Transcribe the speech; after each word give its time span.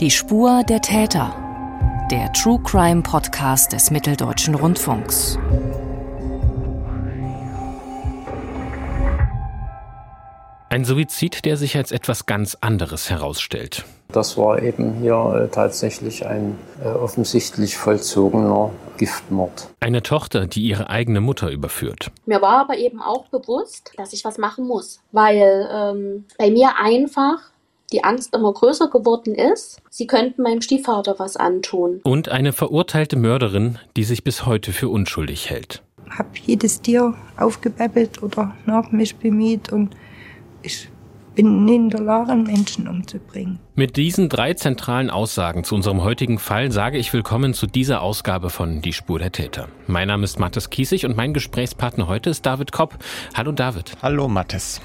Die 0.00 0.12
Spur 0.12 0.62
der 0.62 0.80
Täter. 0.80 1.34
Der 2.08 2.32
True 2.32 2.60
Crime 2.62 3.02
Podcast 3.02 3.72
des 3.72 3.90
Mitteldeutschen 3.90 4.54
Rundfunks. 4.54 5.36
Ein 10.68 10.84
Suizid, 10.84 11.44
der 11.44 11.56
sich 11.56 11.76
als 11.76 11.90
etwas 11.90 12.26
ganz 12.26 12.56
anderes 12.60 13.10
herausstellt. 13.10 13.86
Das 14.12 14.38
war 14.38 14.62
eben 14.62 14.94
hier 15.00 15.46
äh, 15.46 15.48
tatsächlich 15.52 16.24
ein 16.24 16.56
äh, 16.80 16.86
offensichtlich 16.86 17.76
vollzogener 17.76 18.70
Giftmord. 18.98 19.68
Eine 19.80 20.04
Tochter, 20.04 20.46
die 20.46 20.62
ihre 20.62 20.90
eigene 20.90 21.20
Mutter 21.20 21.50
überführt. 21.50 22.12
Mir 22.24 22.40
war 22.40 22.60
aber 22.60 22.76
eben 22.76 23.02
auch 23.02 23.26
bewusst, 23.30 23.90
dass 23.96 24.12
ich 24.12 24.24
was 24.24 24.38
machen 24.38 24.64
muss, 24.64 25.00
weil 25.10 25.68
ähm, 25.72 26.24
bei 26.38 26.52
mir 26.52 26.78
einfach 26.78 27.40
die 27.92 28.04
Angst 28.04 28.34
immer 28.34 28.52
größer 28.52 28.88
geworden 28.88 29.34
ist, 29.34 29.80
sie 29.90 30.06
könnten 30.06 30.42
meinem 30.42 30.60
Stiefvater 30.60 31.18
was 31.18 31.36
antun. 31.36 32.00
Und 32.04 32.28
eine 32.28 32.52
verurteilte 32.52 33.16
Mörderin, 33.16 33.78
die 33.96 34.04
sich 34.04 34.24
bis 34.24 34.46
heute 34.46 34.72
für 34.72 34.88
unschuldig 34.88 35.50
hält. 35.50 35.82
Hab 36.10 36.36
jedes 36.38 36.80
Tier 36.80 37.14
aufgepäppelt 37.36 38.22
oder 38.22 38.54
nach 38.66 38.90
mich 38.92 39.16
bemüht 39.16 39.72
und 39.72 39.94
ich 40.62 40.88
bin 41.38 41.68
in 41.68 41.88
der 41.88 42.00
Lage, 42.00 42.34
Menschen 42.34 42.88
umzubringen. 42.88 43.60
Mit 43.76 43.96
diesen 43.96 44.28
drei 44.28 44.54
zentralen 44.54 45.08
Aussagen 45.08 45.62
zu 45.62 45.76
unserem 45.76 46.02
heutigen 46.02 46.40
Fall 46.40 46.72
sage 46.72 46.98
ich 46.98 47.12
willkommen 47.12 47.54
zu 47.54 47.68
dieser 47.68 48.02
Ausgabe 48.02 48.50
von 48.50 48.82
Die 48.82 48.92
Spur 48.92 49.20
der 49.20 49.30
Täter. 49.30 49.68
Mein 49.86 50.08
Name 50.08 50.24
ist 50.24 50.40
Mathis 50.40 50.68
Kiesig 50.68 51.06
und 51.06 51.16
mein 51.16 51.32
Gesprächspartner 51.32 52.08
heute 52.08 52.30
ist 52.30 52.44
David 52.44 52.72
Kopp. 52.72 52.98
Hallo 53.34 53.52
David. 53.52 53.92
Hallo 54.02 54.26
Mathis. 54.26 54.80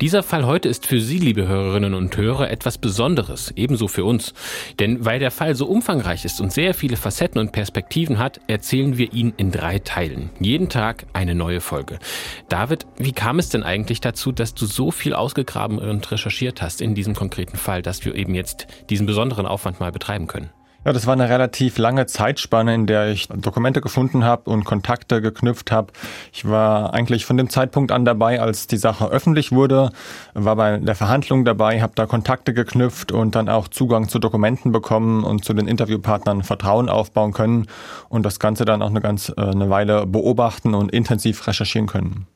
Dieser 0.00 0.24
Fall 0.24 0.46
heute 0.46 0.68
ist 0.68 0.84
für 0.84 1.00
Sie, 1.00 1.18
liebe 1.18 1.46
Hörerinnen 1.46 1.94
und 1.94 2.16
Hörer, 2.16 2.50
etwas 2.50 2.76
Besonderes, 2.76 3.52
ebenso 3.54 3.86
für 3.86 4.04
uns. 4.04 4.34
Denn 4.80 5.04
weil 5.04 5.20
der 5.20 5.30
Fall 5.30 5.54
so 5.54 5.66
umfangreich 5.66 6.24
ist 6.24 6.40
und 6.40 6.52
sehr 6.52 6.74
viele 6.74 6.96
Facetten 6.96 7.40
und 7.40 7.52
Perspektiven 7.52 8.18
hat, 8.18 8.40
erzählen 8.48 8.98
wir 8.98 9.12
ihn 9.12 9.32
in 9.36 9.52
drei 9.52 9.78
Teilen. 9.78 10.30
Jeden 10.40 10.68
Tag 10.68 11.06
eine 11.12 11.36
neue 11.36 11.60
Folge. 11.60 12.00
David, 12.48 12.84
wie 12.96 13.12
kam 13.12 13.38
es 13.38 13.48
denn 13.48 13.62
eigentlich 13.62 14.00
dazu, 14.00 14.32
dass 14.32 14.54
du 14.54 14.66
so 14.66 14.90
viel 14.90 15.14
ausgegraben 15.14 15.83
und 15.88 16.10
recherchiert 16.10 16.62
hast 16.62 16.80
in 16.80 16.94
diesem 16.94 17.14
konkreten 17.14 17.56
Fall, 17.56 17.82
dass 17.82 18.04
wir 18.04 18.14
eben 18.14 18.34
jetzt 18.34 18.66
diesen 18.90 19.06
besonderen 19.06 19.46
Aufwand 19.46 19.80
mal 19.80 19.92
betreiben 19.92 20.26
können? 20.26 20.50
Ja, 20.84 20.92
das 20.92 21.06
war 21.06 21.14
eine 21.14 21.30
relativ 21.30 21.78
lange 21.78 22.04
Zeitspanne, 22.04 22.74
in 22.74 22.86
der 22.86 23.08
ich 23.08 23.28
Dokumente 23.28 23.80
gefunden 23.80 24.22
habe 24.24 24.50
und 24.50 24.64
Kontakte 24.64 25.22
geknüpft 25.22 25.72
habe. 25.72 25.94
Ich 26.30 26.46
war 26.46 26.92
eigentlich 26.92 27.24
von 27.24 27.38
dem 27.38 27.48
Zeitpunkt 27.48 27.90
an 27.90 28.04
dabei, 28.04 28.38
als 28.38 28.66
die 28.66 28.76
Sache 28.76 29.06
öffentlich 29.06 29.50
wurde, 29.50 29.92
war 30.34 30.56
bei 30.56 30.76
der 30.76 30.94
Verhandlung 30.94 31.46
dabei, 31.46 31.80
habe 31.80 31.94
da 31.96 32.04
Kontakte 32.04 32.52
geknüpft 32.52 33.12
und 33.12 33.34
dann 33.34 33.48
auch 33.48 33.68
Zugang 33.68 34.10
zu 34.10 34.18
Dokumenten 34.18 34.72
bekommen 34.72 35.24
und 35.24 35.42
zu 35.42 35.54
den 35.54 35.68
Interviewpartnern 35.68 36.42
Vertrauen 36.42 36.90
aufbauen 36.90 37.32
können 37.32 37.66
und 38.10 38.26
das 38.26 38.38
Ganze 38.38 38.66
dann 38.66 38.82
auch 38.82 38.90
eine 38.90 39.00
ganz 39.00 39.30
äh, 39.30 39.40
eine 39.40 39.70
Weile 39.70 40.06
beobachten 40.06 40.74
und 40.74 40.92
intensiv 40.92 41.46
recherchieren 41.46 41.86
können. 41.86 42.26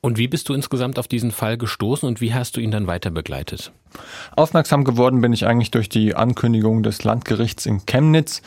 Und 0.00 0.18
wie 0.18 0.28
bist 0.28 0.48
du 0.48 0.54
insgesamt 0.54 0.98
auf 0.98 1.08
diesen 1.08 1.30
Fall 1.30 1.56
gestoßen 1.56 2.08
und 2.08 2.20
wie 2.20 2.34
hast 2.34 2.56
du 2.56 2.60
ihn 2.60 2.70
dann 2.70 2.86
weiter 2.86 3.10
begleitet? 3.10 3.72
Aufmerksam 4.34 4.84
geworden 4.84 5.20
bin 5.20 5.32
ich 5.32 5.46
eigentlich 5.46 5.70
durch 5.70 5.88
die 5.88 6.14
Ankündigung 6.14 6.82
des 6.82 7.04
Landgerichts 7.04 7.66
in 7.66 7.86
Chemnitz, 7.86 8.42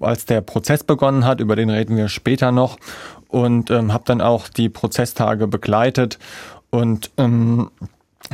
als 0.00 0.24
der 0.24 0.40
Prozess 0.40 0.84
begonnen 0.84 1.24
hat, 1.24 1.40
über 1.40 1.56
den 1.56 1.70
reden 1.70 1.96
wir 1.96 2.08
später 2.08 2.52
noch, 2.52 2.78
und 3.28 3.70
ähm, 3.70 3.92
habe 3.92 4.04
dann 4.06 4.20
auch 4.20 4.48
die 4.48 4.68
Prozesstage 4.68 5.48
begleitet 5.48 6.18
und 6.70 7.10
ähm, 7.18 7.70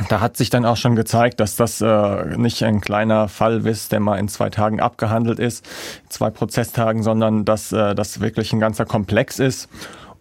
da 0.09 0.21
hat 0.21 0.37
sich 0.37 0.49
dann 0.49 0.65
auch 0.65 0.77
schon 0.77 0.95
gezeigt, 0.95 1.39
dass 1.39 1.55
das 1.55 1.81
äh, 1.81 2.37
nicht 2.37 2.63
ein 2.63 2.81
kleiner 2.81 3.27
Fall 3.27 3.65
ist, 3.67 3.91
der 3.91 3.99
mal 3.99 4.17
in 4.17 4.29
zwei 4.29 4.49
Tagen 4.49 4.79
abgehandelt 4.79 5.37
ist, 5.37 5.67
zwei 6.07 6.29
Prozesstagen, 6.29 7.03
sondern 7.03 7.45
dass 7.45 7.71
äh, 7.71 7.93
das 7.93 8.21
wirklich 8.21 8.53
ein 8.53 8.59
ganzer 8.59 8.85
Komplex 8.85 9.39
ist. 9.39 9.69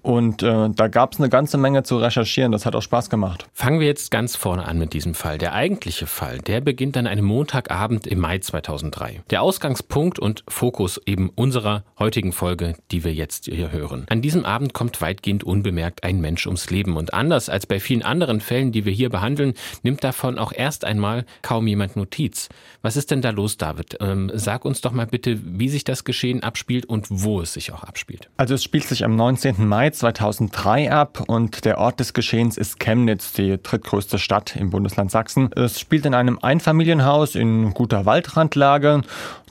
Und 0.03 0.43
äh, 0.43 0.71
da 0.71 0.89
gab 0.89 1.13
es 1.13 1.19
eine 1.19 1.29
ganze 1.29 1.59
Menge 1.59 1.83
zu 1.83 1.99
recherchieren. 1.99 2.53
Das 2.53 2.67
hat 2.67 2.75
auch 2.75 2.83
Spaß 2.83 3.11
gemacht. 3.11 3.47
Fangen 3.53 3.81
wir 3.81 3.87
jetzt 3.87 4.11
ganz 4.11 4.37
vorne 4.37 4.65
an 4.65 4.79
mit 4.79 4.93
diesem 4.93 5.15
Fall. 5.15 5.39
Der 5.39 5.53
eigentliche 5.53 6.07
Fall, 6.07 6.39
der 6.39 6.61
beginnt 6.61 6.97
an 6.97 7.07
einem 7.07 7.25
Montagabend 7.25 8.07
im 8.07 8.19
Mai 8.21 8.39
2003. 8.39 9.23
Der 9.31 9.43
Ausgangspunkt 9.43 10.19
und 10.19 10.45
Fokus 10.49 11.01
eben 11.07 11.31
unserer 11.31 11.85
heutigen 11.99 12.33
Folge, 12.33 12.75
die 12.91 13.05
wir 13.05 13.13
jetzt 13.13 13.47
hier 13.47 13.73
hören. 13.73 14.07
An 14.09 14.23
diesem 14.23 14.45
Abend 14.45 14.73
kommt 14.73 15.01
weitgehend 15.03 15.45
unbemerkt 15.45 16.03
ein 16.05 16.21
Mensch 16.21 16.47
ums 16.47 16.71
Leben. 16.71 16.97
Und 16.97 17.13
anders 17.13 17.49
als 17.49 17.67
bei 17.67 17.81
vielen 17.81 18.03
anderen 18.03 18.41
Fällen, 18.41 18.73
die 18.73 18.85
wir 18.85 18.93
hier 18.93 19.11
behandeln, 19.11 19.55
nimmt 19.83 20.03
davon 20.03 20.39
auch 20.39 20.53
erst 20.53 20.85
einmal 20.85 21.25
kaum 21.43 21.67
jemand 21.67 21.97
Notiz. 21.97 22.49
Was 22.83 22.97
ist 22.97 23.11
denn 23.11 23.21
da 23.21 23.31
los, 23.31 23.59
David? 23.59 23.99
Ähm, 24.01 24.31
sag 24.35 24.65
uns 24.65 24.81
doch 24.81 24.93
mal 24.93 25.07
bitte, 25.07 25.39
wie 25.45 25.69
sich 25.69 25.85
das 25.85 26.05
Geschehen 26.05 26.43
abspielt 26.43 26.87
und 26.87 27.07
wo 27.11 27.41
es 27.41 27.53
sich 27.53 27.73
auch 27.73 27.85
abspielt. 27.85 28.31
Also 28.39 28.55
es 28.55 28.65
spielt 28.65 28.85
sich 28.85 29.05
am 29.05 29.17
19. 29.17 29.67
Mai 29.67 29.90
2003 29.93 30.93
ab 30.93 31.25
und 31.27 31.65
der 31.65 31.79
Ort 31.79 32.01
des 32.01 32.15
Geschehens 32.15 32.57
ist 32.57 32.81
Chemnitz, 32.81 33.33
die 33.33 33.63
drittgrößte 33.63 34.19
Stadt 34.19 34.57
im 34.57 34.71
Bundesland 34.71 35.11
Sachsen. 35.11 35.51
Es 35.53 35.79
spielt 35.79 36.07
in 36.07 36.15
einem 36.15 36.39
Einfamilienhaus 36.41 37.35
in 37.35 37.75
guter 37.75 38.07
Waldrandlage. 38.07 39.03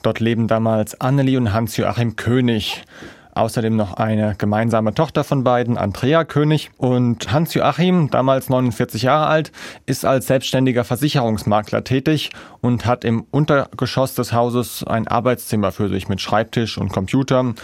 Dort 0.02 0.20
leben 0.20 0.48
damals 0.48 1.00
Annelie 1.00 1.38
und 1.38 1.52
Hans-Joachim 1.52 2.16
König. 2.16 2.84
Außerdem 3.32 3.76
noch 3.76 3.94
eine 3.94 4.34
gemeinsame 4.36 4.92
Tochter 4.92 5.22
von 5.22 5.44
beiden, 5.44 5.78
Andrea 5.78 6.24
König. 6.24 6.70
Und 6.76 7.32
Hans-Joachim, 7.32 8.10
damals 8.10 8.48
49 8.48 9.02
Jahre 9.02 9.26
alt, 9.26 9.52
ist 9.86 10.04
als 10.04 10.26
selbstständiger 10.26 10.84
Versicherungsmakler 10.84 11.84
tätig 11.84 12.30
und 12.60 12.86
hat 12.86 13.04
im 13.04 13.24
Untergeschoss 13.30 14.14
des 14.14 14.32
Hauses 14.32 14.84
ein 14.84 15.08
Arbeitszimmer 15.08 15.72
für 15.72 15.88
sich 15.88 16.08
mit 16.08 16.20
Schreibtisch 16.20 16.78
und 16.78 16.92
Computer. 16.92 17.54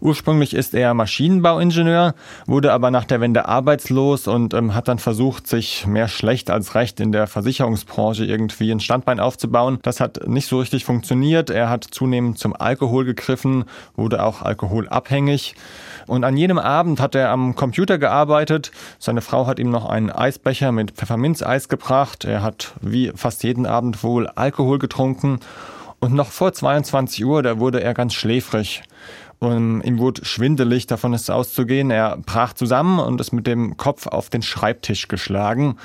Ursprünglich 0.00 0.54
ist 0.54 0.74
er 0.74 0.94
Maschinenbauingenieur, 0.94 2.14
wurde 2.46 2.72
aber 2.72 2.90
nach 2.90 3.04
der 3.04 3.20
Wende 3.20 3.46
arbeitslos 3.46 4.26
und 4.28 4.54
ähm, 4.54 4.74
hat 4.74 4.88
dann 4.88 4.98
versucht, 4.98 5.46
sich 5.46 5.86
mehr 5.86 6.08
schlecht 6.08 6.50
als 6.50 6.74
recht 6.74 7.00
in 7.00 7.12
der 7.12 7.26
Versicherungsbranche 7.26 8.24
irgendwie 8.24 8.70
ein 8.70 8.80
Standbein 8.80 9.20
aufzubauen. 9.20 9.78
Das 9.82 10.00
hat 10.00 10.26
nicht 10.26 10.48
so 10.48 10.58
richtig 10.58 10.84
funktioniert. 10.84 11.50
Er 11.50 11.68
hat 11.68 11.84
zunehmend 11.84 12.38
zum 12.38 12.54
Alkohol 12.54 13.04
gegriffen, 13.04 13.64
wurde 13.94 14.22
auch 14.22 14.42
alkoholabhängig. 14.42 15.54
Und 16.06 16.24
an 16.24 16.36
jedem 16.36 16.58
Abend 16.58 17.00
hat 17.00 17.14
er 17.14 17.30
am 17.30 17.54
Computer 17.54 17.98
gearbeitet. 17.98 18.70
Seine 18.98 19.20
Frau 19.20 19.46
hat 19.46 19.58
ihm 19.58 19.70
noch 19.70 19.86
einen 19.86 20.10
Eisbecher 20.10 20.72
mit 20.72 20.92
Pfefferminzeis 20.92 21.68
gebracht. 21.68 22.24
Er 22.24 22.42
hat 22.42 22.74
wie 22.80 23.12
fast 23.14 23.42
jeden 23.42 23.66
Abend 23.66 24.02
wohl 24.02 24.28
Alkohol 24.28 24.78
getrunken. 24.78 25.40
Und 25.98 26.14
noch 26.14 26.30
vor 26.30 26.52
22 26.52 27.24
Uhr, 27.24 27.42
da 27.42 27.58
wurde 27.58 27.82
er 27.82 27.94
ganz 27.94 28.14
schläfrig. 28.14 28.82
Und 29.38 29.82
ihm 29.82 29.98
wurde 29.98 30.24
schwindelig, 30.24 30.86
davon 30.86 31.12
ist 31.12 31.30
auszugehen. 31.30 31.90
Er 31.90 32.16
brach 32.16 32.54
zusammen 32.54 32.98
und 32.98 33.20
ist 33.20 33.32
mit 33.32 33.46
dem 33.46 33.76
Kopf 33.76 34.06
auf 34.06 34.30
den 34.30 34.42
Schreibtisch 34.42 35.08
geschlagen. 35.08 35.76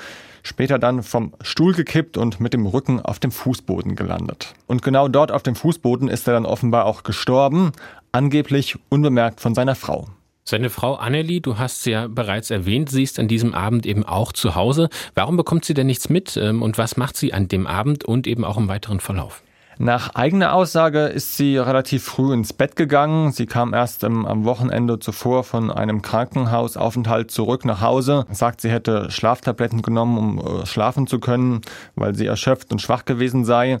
Später 0.42 0.78
dann 0.78 1.02
vom 1.02 1.34
Stuhl 1.42 1.72
gekippt 1.72 2.16
und 2.16 2.40
mit 2.40 2.52
dem 2.52 2.66
Rücken 2.66 3.00
auf 3.00 3.20
dem 3.20 3.30
Fußboden 3.30 3.94
gelandet. 3.94 4.54
Und 4.66 4.82
genau 4.82 5.06
dort 5.06 5.30
auf 5.30 5.42
dem 5.42 5.54
Fußboden 5.54 6.08
ist 6.08 6.26
er 6.26 6.34
dann 6.34 6.46
offenbar 6.46 6.86
auch 6.86 7.04
gestorben, 7.04 7.72
angeblich 8.12 8.76
unbemerkt 8.90 9.40
von 9.40 9.54
seiner 9.54 9.74
Frau. 9.74 10.08
Seine 10.44 10.70
Frau 10.70 10.96
Annelie, 10.96 11.40
du 11.40 11.56
hast 11.56 11.82
sie 11.82 11.92
ja 11.92 12.08
bereits 12.08 12.50
erwähnt, 12.50 12.90
sie 12.90 13.04
ist 13.04 13.18
an 13.18 13.28
diesem 13.28 13.54
Abend 13.54 13.86
eben 13.86 14.04
auch 14.04 14.32
zu 14.32 14.54
Hause. 14.54 14.88
Warum 15.14 15.36
bekommt 15.36 15.64
sie 15.64 15.74
denn 15.74 15.86
nichts 15.86 16.08
mit 16.08 16.36
ähm, 16.36 16.62
und 16.62 16.78
was 16.78 16.96
macht 16.96 17.16
sie 17.16 17.32
an 17.32 17.48
dem 17.48 17.66
Abend 17.66 18.04
und 18.04 18.26
eben 18.26 18.44
auch 18.44 18.58
im 18.58 18.68
weiteren 18.68 19.00
Verlauf? 19.00 19.42
Nach 19.84 20.14
eigener 20.14 20.54
Aussage 20.54 21.06
ist 21.06 21.36
sie 21.36 21.56
relativ 21.56 22.04
früh 22.04 22.32
ins 22.32 22.52
Bett 22.52 22.76
gegangen. 22.76 23.32
Sie 23.32 23.46
kam 23.46 23.74
erst 23.74 24.04
ähm, 24.04 24.26
am 24.26 24.44
Wochenende 24.44 25.00
zuvor 25.00 25.42
von 25.42 25.72
einem 25.72 26.02
Krankenhausaufenthalt 26.02 27.32
zurück 27.32 27.64
nach 27.64 27.80
Hause. 27.80 28.24
Sagt, 28.30 28.60
sie 28.60 28.70
hätte 28.70 29.10
Schlaftabletten 29.10 29.82
genommen, 29.82 30.18
um 30.18 30.38
äh, 30.38 30.66
schlafen 30.66 31.08
zu 31.08 31.18
können, 31.18 31.62
weil 31.96 32.14
sie 32.14 32.26
erschöpft 32.26 32.70
und 32.70 32.80
schwach 32.80 33.06
gewesen 33.06 33.44
sei. 33.44 33.80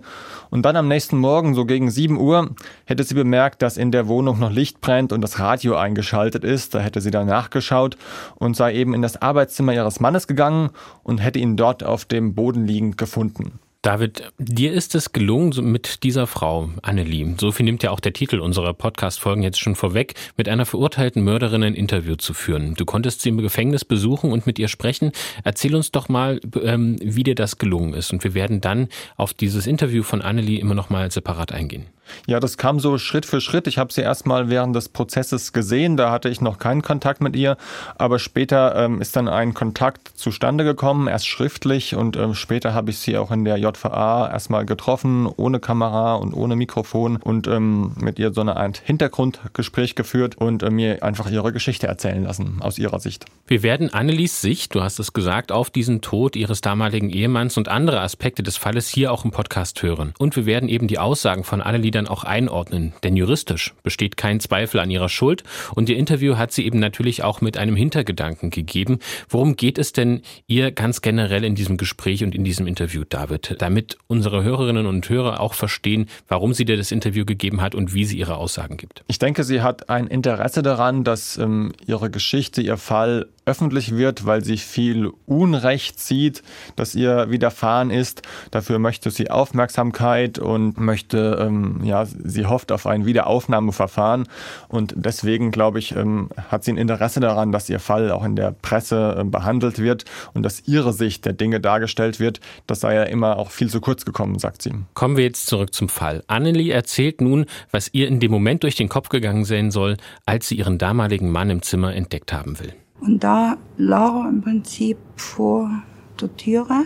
Und 0.50 0.62
dann 0.64 0.74
am 0.74 0.88
nächsten 0.88 1.18
Morgen, 1.18 1.54
so 1.54 1.66
gegen 1.66 1.88
7 1.88 2.18
Uhr, 2.18 2.50
hätte 2.84 3.04
sie 3.04 3.14
bemerkt, 3.14 3.62
dass 3.62 3.76
in 3.76 3.92
der 3.92 4.08
Wohnung 4.08 4.40
noch 4.40 4.50
Licht 4.50 4.80
brennt 4.80 5.12
und 5.12 5.20
das 5.20 5.38
Radio 5.38 5.76
eingeschaltet 5.76 6.42
ist. 6.42 6.74
Da 6.74 6.80
hätte 6.80 7.00
sie 7.00 7.12
dann 7.12 7.28
nachgeschaut 7.28 7.96
und 8.34 8.56
sei 8.56 8.74
eben 8.74 8.92
in 8.92 9.02
das 9.02 9.22
Arbeitszimmer 9.22 9.72
ihres 9.72 10.00
Mannes 10.00 10.26
gegangen 10.26 10.70
und 11.04 11.18
hätte 11.18 11.38
ihn 11.38 11.56
dort 11.56 11.84
auf 11.84 12.04
dem 12.06 12.34
Boden 12.34 12.66
liegend 12.66 12.98
gefunden. 12.98 13.60
David, 13.82 14.32
dir 14.38 14.72
ist 14.72 14.94
es 14.94 15.10
gelungen, 15.10 15.72
mit 15.72 16.04
dieser 16.04 16.28
Frau, 16.28 16.70
Annelie, 16.82 17.34
so 17.40 17.50
viel 17.50 17.64
nimmt 17.64 17.82
ja 17.82 17.90
auch 17.90 17.98
der 17.98 18.12
Titel 18.12 18.38
unserer 18.38 18.74
Podcast-Folgen 18.74 19.42
jetzt 19.42 19.58
schon 19.58 19.74
vorweg, 19.74 20.14
mit 20.36 20.48
einer 20.48 20.66
verurteilten 20.66 21.24
Mörderin 21.24 21.64
ein 21.64 21.74
Interview 21.74 22.14
zu 22.14 22.32
führen. 22.32 22.74
Du 22.74 22.84
konntest 22.84 23.22
sie 23.22 23.30
im 23.30 23.38
Gefängnis 23.38 23.84
besuchen 23.84 24.30
und 24.30 24.46
mit 24.46 24.60
ihr 24.60 24.68
sprechen. 24.68 25.10
Erzähl 25.42 25.74
uns 25.74 25.90
doch 25.90 26.08
mal, 26.08 26.38
ähm, 26.62 26.96
wie 27.02 27.24
dir 27.24 27.34
das 27.34 27.58
gelungen 27.58 27.94
ist. 27.94 28.12
Und 28.12 28.22
wir 28.22 28.34
werden 28.34 28.60
dann 28.60 28.86
auf 29.16 29.34
dieses 29.34 29.66
Interview 29.66 30.04
von 30.04 30.22
Annelie 30.22 30.60
immer 30.60 30.74
noch 30.74 30.88
mal 30.88 31.10
separat 31.10 31.50
eingehen. 31.50 31.86
Ja, 32.26 32.40
das 32.40 32.56
kam 32.56 32.80
so 32.80 32.98
Schritt 32.98 33.26
für 33.26 33.40
Schritt. 33.40 33.66
Ich 33.66 33.78
habe 33.78 33.92
sie 33.92 34.00
erstmal 34.00 34.48
während 34.48 34.74
des 34.76 34.88
Prozesses 34.88 35.52
gesehen, 35.52 35.96
da 35.96 36.10
hatte 36.10 36.28
ich 36.28 36.40
noch 36.40 36.58
keinen 36.58 36.82
Kontakt 36.82 37.20
mit 37.20 37.36
ihr, 37.36 37.56
aber 37.96 38.18
später 38.18 38.76
ähm, 38.76 39.00
ist 39.00 39.16
dann 39.16 39.28
ein 39.28 39.54
Kontakt 39.54 40.08
zustande 40.14 40.64
gekommen, 40.64 41.08
erst 41.08 41.26
schriftlich 41.26 41.94
und 41.94 42.16
ähm, 42.16 42.34
später 42.34 42.74
habe 42.74 42.90
ich 42.90 42.98
sie 42.98 43.16
auch 43.16 43.30
in 43.30 43.44
der 43.44 43.56
JVA 43.56 44.30
erstmal 44.30 44.66
getroffen, 44.66 45.26
ohne 45.26 45.60
Kamera 45.60 46.14
und 46.14 46.34
ohne 46.34 46.56
Mikrofon 46.56 47.16
und 47.16 47.46
ähm, 47.48 47.92
mit 48.00 48.18
ihr 48.18 48.32
so 48.32 48.40
eine 48.40 48.56
Art 48.56 48.78
Hintergrundgespräch 48.78 49.94
geführt 49.94 50.36
und 50.36 50.62
äh, 50.62 50.70
mir 50.70 51.02
einfach 51.02 51.30
ihre 51.30 51.52
Geschichte 51.52 51.86
erzählen 51.86 52.22
lassen, 52.22 52.58
aus 52.60 52.78
ihrer 52.78 53.00
Sicht. 53.00 53.26
Wir 53.46 53.62
werden 53.62 53.92
Annelies 53.92 54.40
Sicht, 54.40 54.74
du 54.74 54.82
hast 54.82 54.98
es 54.98 55.12
gesagt, 55.12 55.52
auf 55.52 55.70
diesen 55.70 56.00
Tod 56.00 56.36
ihres 56.36 56.60
damaligen 56.60 57.10
Ehemanns 57.10 57.56
und 57.56 57.68
andere 57.68 58.00
Aspekte 58.00 58.42
des 58.42 58.56
Falles 58.56 58.88
hier 58.88 59.12
auch 59.12 59.24
im 59.24 59.30
Podcast 59.30 59.82
hören. 59.82 60.14
Und 60.18 60.36
wir 60.36 60.46
werden 60.46 60.68
eben 60.68 60.86
die 60.86 60.98
Aussagen 60.98 61.44
von 61.44 61.60
Annelies 61.60 61.91
dann 61.92 62.08
auch 62.08 62.24
einordnen, 62.24 62.92
denn 63.04 63.16
juristisch 63.16 63.74
besteht 63.82 64.16
kein 64.16 64.40
Zweifel 64.40 64.80
an 64.80 64.90
ihrer 64.90 65.08
Schuld 65.08 65.44
und 65.74 65.88
ihr 65.88 65.96
Interview 65.96 66.36
hat 66.36 66.52
sie 66.52 66.66
eben 66.66 66.80
natürlich 66.80 67.22
auch 67.22 67.40
mit 67.40 67.56
einem 67.56 67.76
Hintergedanken 67.76 68.50
gegeben. 68.50 68.98
Worum 69.28 69.56
geht 69.56 69.78
es 69.78 69.92
denn 69.92 70.22
ihr 70.46 70.72
ganz 70.72 71.00
generell 71.00 71.44
in 71.44 71.54
diesem 71.54 71.76
Gespräch 71.76 72.24
und 72.24 72.34
in 72.34 72.44
diesem 72.44 72.66
Interview, 72.66 73.04
David, 73.08 73.56
damit 73.58 73.98
unsere 74.08 74.42
Hörerinnen 74.42 74.86
und 74.86 75.08
Hörer 75.08 75.40
auch 75.40 75.54
verstehen, 75.54 76.06
warum 76.28 76.54
sie 76.54 76.64
dir 76.64 76.76
das 76.76 76.92
Interview 76.92 77.24
gegeben 77.24 77.60
hat 77.60 77.74
und 77.74 77.94
wie 77.94 78.04
sie 78.04 78.18
ihre 78.18 78.36
Aussagen 78.36 78.76
gibt? 78.76 79.04
Ich 79.06 79.18
denke, 79.18 79.44
sie 79.44 79.62
hat 79.62 79.88
ein 79.88 80.06
Interesse 80.06 80.62
daran, 80.62 81.04
dass 81.04 81.38
ähm, 81.38 81.72
ihre 81.86 82.10
Geschichte, 82.10 82.62
ihr 82.62 82.76
Fall 82.76 83.28
öffentlich 83.44 83.96
wird, 83.96 84.26
weil 84.26 84.44
sie 84.44 84.56
viel 84.56 85.10
Unrecht 85.26 85.98
sieht, 85.98 86.42
das 86.76 86.94
ihr 86.94 87.30
widerfahren 87.30 87.90
ist. 87.90 88.22
Dafür 88.50 88.78
möchte 88.78 89.10
sie 89.10 89.30
Aufmerksamkeit 89.30 90.38
und 90.38 90.78
möchte, 90.78 91.38
ähm, 91.40 91.80
ja, 91.82 92.04
sie 92.04 92.46
hofft 92.46 92.70
auf 92.70 92.86
ein 92.86 93.04
Wiederaufnahmeverfahren. 93.04 94.28
Und 94.68 94.94
deswegen, 94.96 95.50
glaube 95.50 95.80
ich, 95.80 95.96
ähm, 95.96 96.30
hat 96.50 96.64
sie 96.64 96.72
ein 96.72 96.76
Interesse 96.76 97.20
daran, 97.20 97.52
dass 97.52 97.68
ihr 97.68 97.80
Fall 97.80 98.10
auch 98.12 98.24
in 98.24 98.36
der 98.36 98.52
Presse 98.52 99.16
äh, 99.18 99.24
behandelt 99.24 99.78
wird 99.78 100.04
und 100.34 100.44
dass 100.44 100.66
ihre 100.66 100.92
Sicht 100.92 101.24
der 101.24 101.32
Dinge 101.32 101.60
dargestellt 101.60 102.20
wird. 102.20 102.40
Das 102.66 102.80
sei 102.80 102.94
ja 102.94 103.02
immer 103.02 103.38
auch 103.38 103.50
viel 103.50 103.68
zu 103.68 103.80
kurz 103.80 104.04
gekommen, 104.04 104.38
sagt 104.38 104.62
sie. 104.62 104.72
Kommen 104.94 105.16
wir 105.16 105.24
jetzt 105.24 105.46
zurück 105.46 105.74
zum 105.74 105.88
Fall. 105.88 106.22
Annelie 106.28 106.72
erzählt 106.72 107.20
nun, 107.20 107.46
was 107.70 107.90
ihr 107.92 108.06
in 108.06 108.20
dem 108.20 108.30
Moment 108.30 108.62
durch 108.62 108.76
den 108.76 108.88
Kopf 108.88 109.08
gegangen 109.08 109.44
sein 109.44 109.70
soll, 109.70 109.96
als 110.26 110.48
sie 110.48 110.56
ihren 110.56 110.78
damaligen 110.78 111.30
Mann 111.30 111.50
im 111.50 111.62
Zimmer 111.62 111.94
entdeckt 111.94 112.32
haben 112.32 112.58
will. 112.60 112.72
Und 113.02 113.24
da 113.24 113.56
lag 113.78 114.14
er 114.14 114.28
im 114.28 114.42
Prinzip 114.42 114.96
vor 115.16 115.82
der 116.20 116.36
Türe 116.36 116.84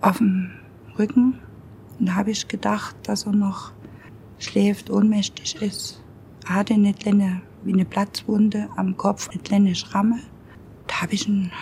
auf 0.00 0.18
dem 0.18 0.50
Rücken. 0.98 1.38
Und 1.98 2.06
da 2.06 2.16
habe 2.16 2.32
ich 2.32 2.48
gedacht, 2.48 2.96
dass 3.04 3.26
er 3.26 3.32
noch 3.32 3.70
schläft, 4.40 4.90
ohnmächtig 4.90 5.62
ist. 5.62 6.02
Er 6.48 6.56
hatte 6.56 6.74
eine 6.74 6.94
kleine, 6.94 7.42
wie 7.62 7.72
eine 7.72 7.84
Platzwunde 7.84 8.68
am 8.74 8.96
Kopf, 8.96 9.30
eine 9.30 9.40
kleine 9.40 9.76
Schramme. 9.76 10.18
Da 10.88 11.02
habe 11.02 11.14
ich 11.14 11.28
ihn 11.28 11.52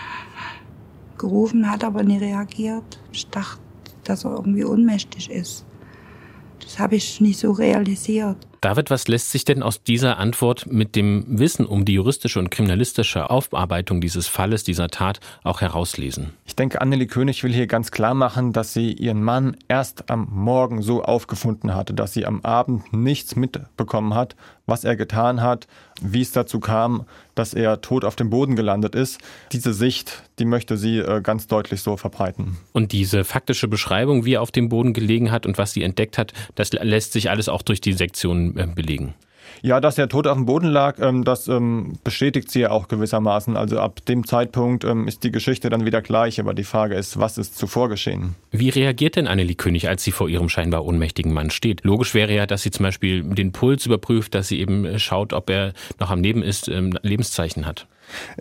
gerufen, 1.19 1.71
hat 1.71 1.85
aber 1.85 2.03
nicht 2.05 2.23
reagiert. 2.23 3.03
Ich 3.13 3.29
dachte, 3.29 3.61
dass 4.05 4.25
er 4.25 4.31
irgendwie 4.31 4.65
ohnmächtig 4.65 5.31
ist. 5.31 5.67
Das 6.61 6.79
habe 6.79 6.97
ich 6.97 7.21
nicht 7.21 7.39
so 7.39 7.53
realisiert. 7.53 8.47
David, 8.61 8.91
was 8.91 9.07
lässt 9.07 9.31
sich 9.31 9.45
denn 9.45 9.63
aus 9.63 9.85
dieser 9.85 10.19
Antwort 10.19 10.67
mit 10.67 10.97
dem 10.97 11.25
Wissen 11.29 11.65
um 11.65 11.85
die 11.85 11.95
juristische 11.95 12.41
und 12.41 12.51
kriminalistische 12.51 13.31
Aufarbeitung 13.31 14.01
dieses 14.01 14.27
Falles, 14.27 14.65
dieser 14.65 14.89
Tat 14.89 15.21
auch 15.45 15.61
herauslesen? 15.61 16.33
Ich 16.45 16.57
denke, 16.57 16.81
Annelie 16.81 17.07
König 17.07 17.45
will 17.45 17.53
hier 17.53 17.69
ganz 17.69 17.93
klar 17.93 18.15
machen, 18.15 18.53
dass 18.53 18.73
sie 18.73 18.93
ihren 18.93 19.23
Mann 19.23 19.57
erst 19.69 20.11
am 20.11 20.27
Morgen 20.31 20.83
so 20.83 21.05
aufgefunden 21.05 21.75
hatte, 21.75 21.95
dass 21.95 22.13
sie 22.13 22.27
am 22.27 22.41
Abend 22.45 22.93
nichts 22.93 23.37
mitbekommen 23.37 24.15
hat, 24.15 24.35
was 24.67 24.85
er 24.85 24.97
getan 24.97 25.41
hat, 25.41 25.67
wie 26.01 26.21
es 26.21 26.33
dazu 26.33 26.61
kam, 26.61 27.05
dass 27.35 27.55
er 27.55 27.81
tot 27.81 28.05
auf 28.05 28.17
dem 28.17 28.31
Boden 28.31 28.57
gelandet 28.57 28.95
ist. 28.95 29.19
Diese 29.53 29.73
Sicht, 29.73 30.23
die 30.39 30.45
möchte 30.45 30.77
sie 30.77 30.99
äh, 30.99 31.21
ganz 31.23 31.47
deutlich 31.47 31.83
so 31.83 31.97
verbreiten. 31.97 32.59
Und 32.73 32.93
diese 32.93 33.25
faktische 33.25 33.69
Beschreibung, 33.69 34.25
wie 34.25 34.35
er 34.35 34.43
auf 34.43 34.51
dem 34.51 34.69
Boden 34.69 34.93
gelegen 34.93 35.31
hat 35.31 35.47
und 35.47 35.59
was 35.59 35.73
sie 35.73 35.83
entdeckt 35.83 36.19
hat, 36.19 36.33
das 36.55 36.73
lässt 36.73 37.13
sich 37.13 37.31
alles 37.31 37.49
auch 37.49 37.63
durch 37.63 37.81
die 37.81 37.93
Sektion 37.95 38.48
äh, 38.57 38.67
belegen. 38.67 39.15
Ja, 39.63 39.81
dass 39.81 39.99
er 39.99 40.09
tot 40.09 40.27
auf 40.27 40.37
dem 40.37 40.47
Boden 40.47 40.69
lag, 40.69 40.99
ähm, 41.01 41.25
das 41.25 41.49
ähm, 41.49 41.99
bestätigt 42.05 42.51
sie 42.51 42.61
ja 42.61 42.71
auch 42.71 42.89
gewissermaßen. 42.89 43.57
Also 43.57 43.81
ab 43.81 44.05
dem 44.07 44.27
Zeitpunkt 44.27 44.85
ähm, 44.85 45.09
ist 45.09 45.25
die 45.25 45.33
Geschichte 45.33 45.69
dann 45.71 45.85
wieder 45.85 46.03
gleich, 46.03 46.39
aber 46.39 46.55
die 46.55 46.65
Frage 46.65 46.95
ist, 46.95 47.19
was 47.19 47.39
ist 47.39 47.59
zuvor 47.59 47.89
geschehen? 47.89 48.35
Wie 48.51 48.69
reagiert 48.69 49.17
denn 49.17 49.27
Annelie 49.27 49.57
König, 49.57 49.89
als 49.89 50.05
sie 50.05 50.13
vor 50.13 50.29
ihrem 50.29 50.49
scheinbar 50.49 50.85
ohnmächtigen 50.85 51.33
Mann 51.33 51.51
steht? 51.51 51.85
Logisch 51.85 52.15
wäre 52.15 52.35
ja, 52.35 52.47
dass 52.47 52.63
sie 52.63 52.71
zum 52.71 52.85
Beispiel 52.85 53.23
den 53.23 53.53
Puls 53.53 53.87
überprüft, 53.87 54.35
dass 54.35 54.49
sie 54.49 54.61
eben 54.61 54.99
schaut, 54.99 55.33
ob 55.33 55.51
er 55.51 55.73
noch 55.99 56.11
am 56.11 56.23
Leben 56.23 56.43
ist, 56.43 56.69
Lebenszeichen 56.69 57.67
hat. 57.67 57.87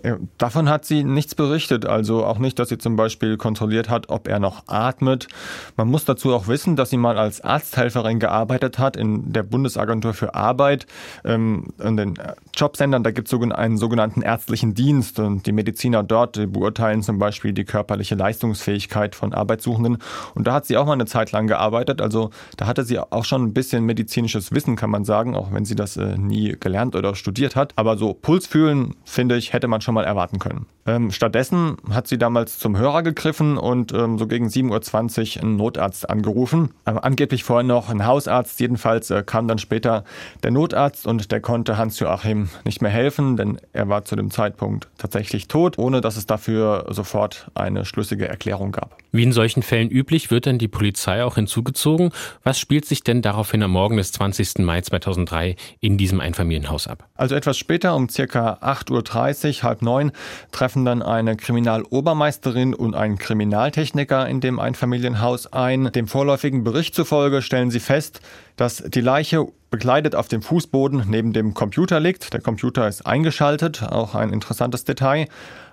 Äh, 0.02 0.14
davon 0.38 0.68
hat 0.68 0.84
sie 0.84 1.04
nichts 1.04 1.34
berichtet, 1.34 1.86
also 1.86 2.24
auch 2.24 2.38
nicht, 2.38 2.58
dass 2.58 2.68
sie 2.68 2.78
zum 2.78 2.96
Beispiel 2.96 3.36
kontrolliert 3.36 3.88
hat, 3.88 4.08
ob 4.08 4.28
er 4.28 4.38
noch 4.38 4.64
atmet. 4.66 5.28
Man 5.76 5.88
muss 5.88 6.04
dazu 6.04 6.34
auch 6.34 6.48
wissen, 6.48 6.76
dass 6.76 6.90
sie 6.90 6.96
mal 6.96 7.18
als 7.18 7.40
Arzthelferin 7.40 8.20
gearbeitet 8.20 8.78
hat 8.78 8.96
in 8.96 9.32
der 9.32 9.42
Bundesagentur 9.42 10.14
für 10.14 10.34
Arbeit. 10.34 10.86
Ähm, 11.24 11.68
den 11.78 12.14
Jobcentern, 12.58 13.04
da 13.04 13.12
gibt 13.12 13.32
es 13.32 13.52
einen 13.52 13.78
sogenannten 13.78 14.20
ärztlichen 14.20 14.74
Dienst 14.74 15.20
und 15.20 15.46
die 15.46 15.52
Mediziner 15.52 16.02
dort 16.02 16.52
beurteilen 16.52 17.02
zum 17.02 17.20
Beispiel 17.20 17.52
die 17.52 17.64
körperliche 17.64 18.16
Leistungsfähigkeit 18.16 19.14
von 19.14 19.32
Arbeitssuchenden. 19.32 19.98
Und 20.34 20.46
da 20.46 20.54
hat 20.54 20.66
sie 20.66 20.76
auch 20.76 20.84
mal 20.84 20.94
eine 20.94 21.06
Zeit 21.06 21.30
lang 21.30 21.46
gearbeitet, 21.46 22.00
also 22.00 22.30
da 22.56 22.66
hatte 22.66 22.84
sie 22.84 22.98
auch 22.98 23.24
schon 23.24 23.44
ein 23.44 23.54
bisschen 23.54 23.84
medizinisches 23.84 24.52
Wissen, 24.52 24.74
kann 24.74 24.90
man 24.90 25.04
sagen, 25.04 25.36
auch 25.36 25.52
wenn 25.52 25.64
sie 25.64 25.76
das 25.76 25.96
äh, 25.96 26.18
nie 26.18 26.56
gelernt 26.58 26.96
oder 26.96 27.14
studiert 27.14 27.54
hat. 27.54 27.72
Aber 27.76 27.96
so 27.96 28.12
Puls 28.12 28.46
fühlen, 28.48 28.96
finde 29.04 29.36
ich, 29.36 29.52
hätte 29.52 29.68
man 29.68 29.80
schon 29.80 29.94
mal 29.94 30.04
erwarten 30.04 30.40
können. 30.40 30.66
Ähm, 30.88 31.10
stattdessen 31.10 31.76
hat 31.90 32.08
sie 32.08 32.18
damals 32.18 32.58
zum 32.58 32.76
Hörer 32.76 33.02
gegriffen 33.02 33.58
und 33.58 33.92
ähm, 33.92 34.18
so 34.18 34.26
gegen 34.26 34.48
7.20 34.48 35.36
Uhr 35.36 35.42
einen 35.42 35.56
Notarzt 35.56 36.08
angerufen. 36.08 36.70
Äh, 36.86 36.92
angeblich 36.92 37.44
vorher 37.44 37.62
noch 37.62 37.90
ein 37.90 38.06
Hausarzt. 38.06 38.58
Jedenfalls 38.58 39.10
äh, 39.10 39.22
kam 39.24 39.46
dann 39.48 39.58
später 39.58 40.04
der 40.42 40.50
Notarzt 40.50 41.06
und 41.06 41.30
der 41.30 41.40
konnte 41.40 41.76
Hans-Joachim 41.76 42.47
nicht 42.64 42.82
mehr 42.82 42.90
helfen, 42.90 43.36
denn 43.36 43.58
er 43.72 43.88
war 43.88 44.04
zu 44.04 44.16
dem 44.16 44.30
Zeitpunkt 44.30 44.88
tatsächlich 44.98 45.48
tot, 45.48 45.78
ohne 45.78 46.00
dass 46.00 46.16
es 46.16 46.26
dafür 46.26 46.86
sofort 46.90 47.50
eine 47.54 47.84
schlüssige 47.84 48.28
Erklärung 48.28 48.72
gab. 48.72 48.96
Wie 49.10 49.22
in 49.22 49.32
solchen 49.32 49.62
Fällen 49.62 49.88
üblich 49.90 50.30
wird 50.30 50.46
dann 50.46 50.58
die 50.58 50.68
Polizei 50.68 51.24
auch 51.24 51.36
hinzugezogen. 51.36 52.10
Was 52.42 52.58
spielt 52.58 52.84
sich 52.84 53.02
denn 53.02 53.22
daraufhin 53.22 53.62
am 53.62 53.70
Morgen 53.70 53.96
des 53.96 54.12
20. 54.12 54.58
Mai 54.58 54.82
2003 54.82 55.56
in 55.80 55.96
diesem 55.96 56.20
Einfamilienhaus 56.20 56.86
ab? 56.86 57.08
Also 57.14 57.34
etwas 57.34 57.56
später 57.56 57.96
um 57.96 58.08
circa 58.08 58.58
8.30 58.60 59.58
Uhr 59.58 59.62
halb 59.62 59.82
neun, 59.82 60.12
treffen 60.52 60.84
dann 60.84 61.02
eine 61.02 61.36
Kriminalobermeisterin 61.36 62.74
und 62.74 62.94
ein 62.94 63.16
Kriminaltechniker 63.18 64.28
in 64.28 64.40
dem 64.40 64.60
Einfamilienhaus 64.60 65.52
ein. 65.52 65.90
Dem 65.92 66.06
vorläufigen 66.06 66.62
Bericht 66.62 66.94
zufolge 66.94 67.40
stellen 67.40 67.70
sie 67.70 67.80
fest, 67.80 68.20
dass 68.56 68.82
die 68.82 69.00
Leiche 69.00 69.46
bekleidet 69.70 70.14
auf 70.14 70.28
dem 70.28 70.42
Fußboden 70.42 71.04
neben 71.08 71.32
dem 71.32 71.54
Computer 71.54 72.00
liegt. 72.00 72.32
Der 72.32 72.40
Computer 72.40 72.88
ist 72.88 73.06
eingeschaltet, 73.06 73.82
auch 73.82 74.14
ein 74.14 74.32
interessantes 74.32 74.84
Detail. 74.84 75.28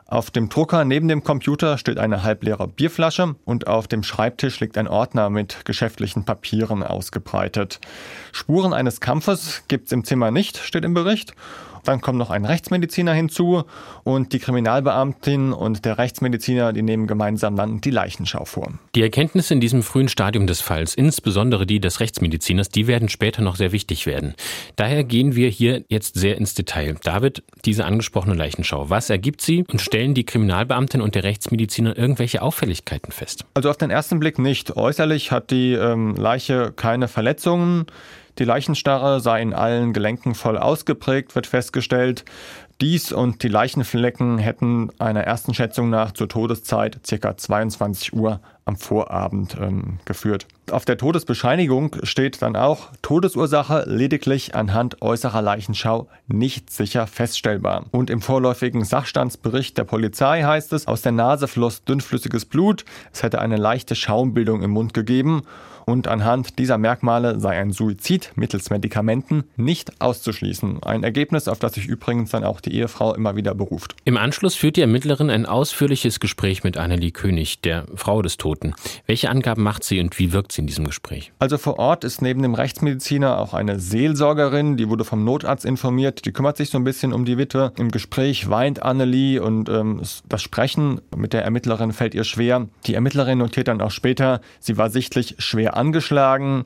Auf 0.07 0.29
dem 0.29 0.49
Drucker 0.49 0.85
neben 0.85 1.07
dem 1.07 1.23
Computer 1.23 1.79
steht 1.79 1.97
eine 1.97 2.21
halbleere 2.21 2.67
Bierflasche 2.67 3.35
und 3.43 3.65
auf 3.65 3.87
dem 3.87 4.03
Schreibtisch 4.03 4.59
liegt 4.59 4.77
ein 4.77 4.87
Ordner 4.87 5.31
mit 5.31 5.65
geschäftlichen 5.65 6.25
Papieren 6.25 6.83
ausgebreitet. 6.83 7.79
Spuren 8.31 8.71
eines 8.71 9.01
Kampfes 9.01 9.63
gibt 9.67 9.87
es 9.87 9.91
im 9.91 10.03
Zimmer 10.03 10.29
nicht, 10.29 10.57
steht 10.57 10.85
im 10.85 10.93
Bericht. 10.93 11.33
Dann 11.85 12.01
kommt 12.01 12.17
noch 12.17 12.29
ein 12.29 12.45
Rechtsmediziner 12.45 13.13
hinzu 13.13 13.63
und 14.03 14.33
die 14.33 14.39
Kriminalbeamtin 14.39 15.53
und 15.53 15.85
der 15.85 15.97
Rechtsmediziner, 15.97 16.73
die 16.73 16.81
nehmen 16.81 17.07
gemeinsam 17.07 17.55
dann 17.55 17.81
die 17.81 17.91
Leichenschau 17.91 18.45
vor. 18.45 18.73
Die 18.95 19.01
Erkenntnisse 19.01 19.53
in 19.53 19.59
diesem 19.59 19.83
frühen 19.83 20.09
Stadium 20.09 20.47
des 20.47 20.61
Falls, 20.61 20.95
insbesondere 20.95 21.65
die 21.65 21.79
des 21.79 21.99
Rechtsmediziners, 21.99 22.69
die 22.69 22.87
werden 22.87 23.09
später 23.09 23.41
noch 23.41 23.55
sehr 23.55 23.71
wichtig 23.71 24.05
werden. 24.05 24.35
Daher 24.75 25.03
gehen 25.03 25.35
wir 25.35 25.49
hier 25.49 25.83
jetzt 25.89 26.15
sehr 26.15 26.37
ins 26.37 26.53
Detail. 26.53 26.95
David, 27.03 27.43
diese 27.65 27.85
angesprochene 27.85 28.35
Leichenschau, 28.35 28.89
was 28.89 29.09
ergibt 29.09 29.41
sie 29.41 29.63
und 29.71 29.79
stellen 29.79 30.13
die 30.13 30.25
Kriminalbeamtin 30.25 31.01
und 31.01 31.15
der 31.15 31.23
Rechtsmediziner 31.23 31.97
irgendwelche 31.97 32.41
Auffälligkeiten 32.41 33.11
fest? 33.11 33.45
Also 33.53 33.69
auf 33.69 33.77
den 33.77 33.89
ersten 33.89 34.19
Blick 34.19 34.39
nicht. 34.39 34.75
Äußerlich 34.75 35.31
hat 35.31 35.51
die 35.51 35.73
ähm, 35.73 36.15
Leiche 36.15 36.73
keine 36.75 37.07
Verletzungen. 37.07 37.85
Die 38.37 38.43
Leichenstarre 38.43 39.21
sei 39.21 39.41
in 39.41 39.53
allen 39.53 39.93
Gelenken 39.93 40.35
voll 40.35 40.57
ausgeprägt, 40.57 41.35
wird 41.35 41.47
festgestellt. 41.47 42.25
Dies 42.81 43.13
und 43.13 43.41
die 43.43 43.47
Leichenflecken 43.47 44.37
hätten 44.37 44.89
einer 44.99 45.21
ersten 45.21 45.53
Schätzung 45.53 45.89
nach 45.89 46.11
zur 46.11 46.27
Todeszeit 46.27 46.99
ca. 47.09 47.37
22 47.37 48.11
Uhr 48.11 48.41
am 48.65 48.75
Vorabend 48.75 49.55
ähm, 49.61 49.99
geführt. 50.03 50.47
Auf 50.69 50.83
der 50.83 50.97
Todesbescheinigung 50.97 51.95
steht 52.03 52.41
dann 52.41 52.57
auch 52.57 52.89
Todesursache 53.01 53.85
lediglich 53.87 54.55
anhand 54.55 55.01
äußerer 55.01 55.41
Leichenschau 55.41 56.09
nicht 56.27 56.69
sicher 56.69 57.07
feststellbar. 57.07 57.85
Und 57.91 58.09
im 58.09 58.21
vorläufigen 58.21 58.83
Sachstandsbericht 58.83 59.77
der 59.77 59.85
Polizei 59.85 60.43
heißt 60.43 60.73
es, 60.73 60.87
aus 60.87 61.01
der 61.01 61.13
Nase 61.13 61.47
floss 61.47 61.85
dünnflüssiges 61.85 62.43
Blut, 62.43 62.83
es 63.13 63.23
hätte 63.23 63.39
eine 63.39 63.55
leichte 63.55 63.95
Schaumbildung 63.95 64.63
im 64.63 64.71
Mund 64.71 64.93
gegeben 64.93 65.43
und 65.85 66.07
anhand 66.07 66.59
dieser 66.59 66.77
Merkmale 66.77 67.39
sei 67.39 67.59
ein 67.59 67.71
Suizid 67.71 68.31
mittels 68.35 68.69
Medikamenten 68.69 69.43
nicht 69.55 70.01
auszuschließen. 70.01 70.83
Ein 70.83 71.03
Ergebnis, 71.03 71.47
auf 71.47 71.59
das 71.59 71.73
sich 71.73 71.85
übrigens 71.85 72.31
dann 72.31 72.43
auch 72.43 72.61
die 72.61 72.73
Ehefrau 72.73 73.13
immer 73.13 73.35
wieder 73.35 73.55
beruft. 73.55 73.95
Im 74.03 74.17
Anschluss 74.17 74.55
führt 74.55 74.77
die 74.77 74.81
Ermittlerin 74.81 75.29
ein 75.29 75.45
ausführliches 75.45 76.19
Gespräch 76.19 76.63
mit 76.63 76.77
Annelie 76.77 77.11
König, 77.11 77.61
der 77.61 77.85
Frau 77.95 78.21
des 78.21 78.37
Toten. 78.37 78.73
Welche 79.05 79.29
Angaben 79.29 79.63
macht 79.63 79.83
sie 79.83 79.99
und 79.99 80.17
wie 80.19 80.33
wirkt 80.33 80.51
sie 80.51 80.61
in 80.61 80.67
diesem 80.67 80.85
Gespräch? 80.85 81.31
Also 81.39 81.57
vor 81.57 81.79
Ort 81.79 82.03
ist 82.03 82.21
neben 82.21 82.41
dem 82.41 82.55
Rechtsmediziner 82.55 83.39
auch 83.39 83.53
eine 83.53 83.79
Seelsorgerin, 83.79 84.77
die 84.77 84.89
wurde 84.89 85.05
vom 85.05 85.23
Notarzt 85.23 85.65
informiert, 85.65 86.25
die 86.25 86.31
kümmert 86.31 86.57
sich 86.57 86.69
so 86.69 86.77
ein 86.77 86.83
bisschen 86.83 87.13
um 87.13 87.25
die 87.25 87.37
Witwe. 87.37 87.71
Im 87.77 87.91
Gespräch 87.91 88.49
weint 88.49 88.81
Annelie 88.81 89.39
und 89.39 89.69
ähm, 89.69 90.01
das 90.27 90.41
Sprechen 90.41 91.01
mit 91.15 91.33
der 91.33 91.43
Ermittlerin 91.43 91.91
fällt 91.91 92.15
ihr 92.15 92.23
schwer. 92.23 92.67
Die 92.85 92.95
Ermittlerin 92.95 93.37
notiert 93.37 93.67
dann 93.67 93.81
auch 93.81 93.91
später, 93.91 94.41
sie 94.59 94.77
war 94.77 94.89
sichtlich 94.89 95.35
schwer 95.39 95.74
angeschlagen. 95.75 96.65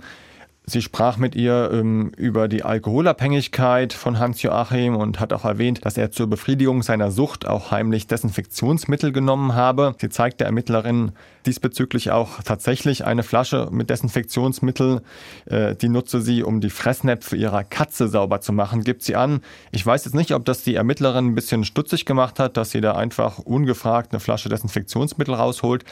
Sie 0.65 0.83
sprach 0.83 1.17
mit 1.17 1.35
ihr 1.35 1.71
ähm, 1.73 2.11
über 2.15 2.47
die 2.47 2.63
Alkoholabhängigkeit 2.63 3.91
von 3.91 4.19
Hans-Joachim 4.19 4.95
und 4.95 5.19
hat 5.19 5.33
auch 5.33 5.43
erwähnt, 5.43 5.83
dass 5.83 5.97
er 5.97 6.11
zur 6.11 6.27
Befriedigung 6.27 6.83
seiner 6.83 7.09
Sucht 7.09 7.47
auch 7.47 7.71
heimlich 7.71 8.05
Desinfektionsmittel 8.05 9.11
genommen 9.11 9.55
habe. 9.55 9.95
Sie 9.97 10.09
zeigt 10.09 10.41
der 10.41 10.47
Ermittlerin 10.47 11.13
diesbezüglich 11.49 12.11
auch 12.11 12.43
tatsächlich 12.43 13.05
eine 13.05 13.23
Flasche 13.23 13.69
mit 13.71 13.89
Desinfektionsmittel. 13.89 15.01
Äh, 15.47 15.75
die 15.75 15.89
nutze 15.89 16.21
sie, 16.21 16.43
um 16.43 16.61
die 16.61 16.69
Fressnäpfe 16.69 17.35
ihrer 17.35 17.63
Katze 17.63 18.07
sauber 18.07 18.39
zu 18.39 18.53
machen, 18.53 18.83
gibt 18.83 19.01
sie 19.01 19.15
an. 19.15 19.41
Ich 19.71 19.83
weiß 19.83 20.05
jetzt 20.05 20.13
nicht, 20.13 20.33
ob 20.33 20.45
das 20.45 20.63
die 20.63 20.75
Ermittlerin 20.75 21.25
ein 21.25 21.35
bisschen 21.35 21.63
stutzig 21.63 22.05
gemacht 22.05 22.37
hat, 22.39 22.55
dass 22.55 22.69
sie 22.69 22.81
da 22.81 22.93
einfach 22.93 23.39
ungefragt 23.39 24.11
eine 24.11 24.19
Flasche 24.19 24.47
Desinfektionsmittel 24.47 25.33
rausholt. 25.33 25.85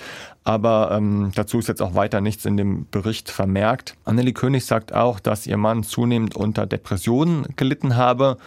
Aber 0.44 0.92
ähm, 0.92 1.32
dazu 1.34 1.58
ist 1.58 1.68
jetzt 1.68 1.82
auch 1.82 1.96
weiter 1.96 2.22
nichts 2.22 2.46
in 2.46 2.56
dem 2.56 2.88
Bericht 2.92 3.32
vermerkt. 3.32 3.96
Annelie 4.06 4.34
König 4.34 4.66
sagt 4.66 4.94
auch, 4.94 5.20
dass 5.20 5.48
ihr 5.48 5.58
Mann 5.58 5.84
zunehmend 5.84 6.36
unter 6.36 6.68
Depressionen 6.68 7.48
gelitten 7.56 7.96
habe. 7.96 8.38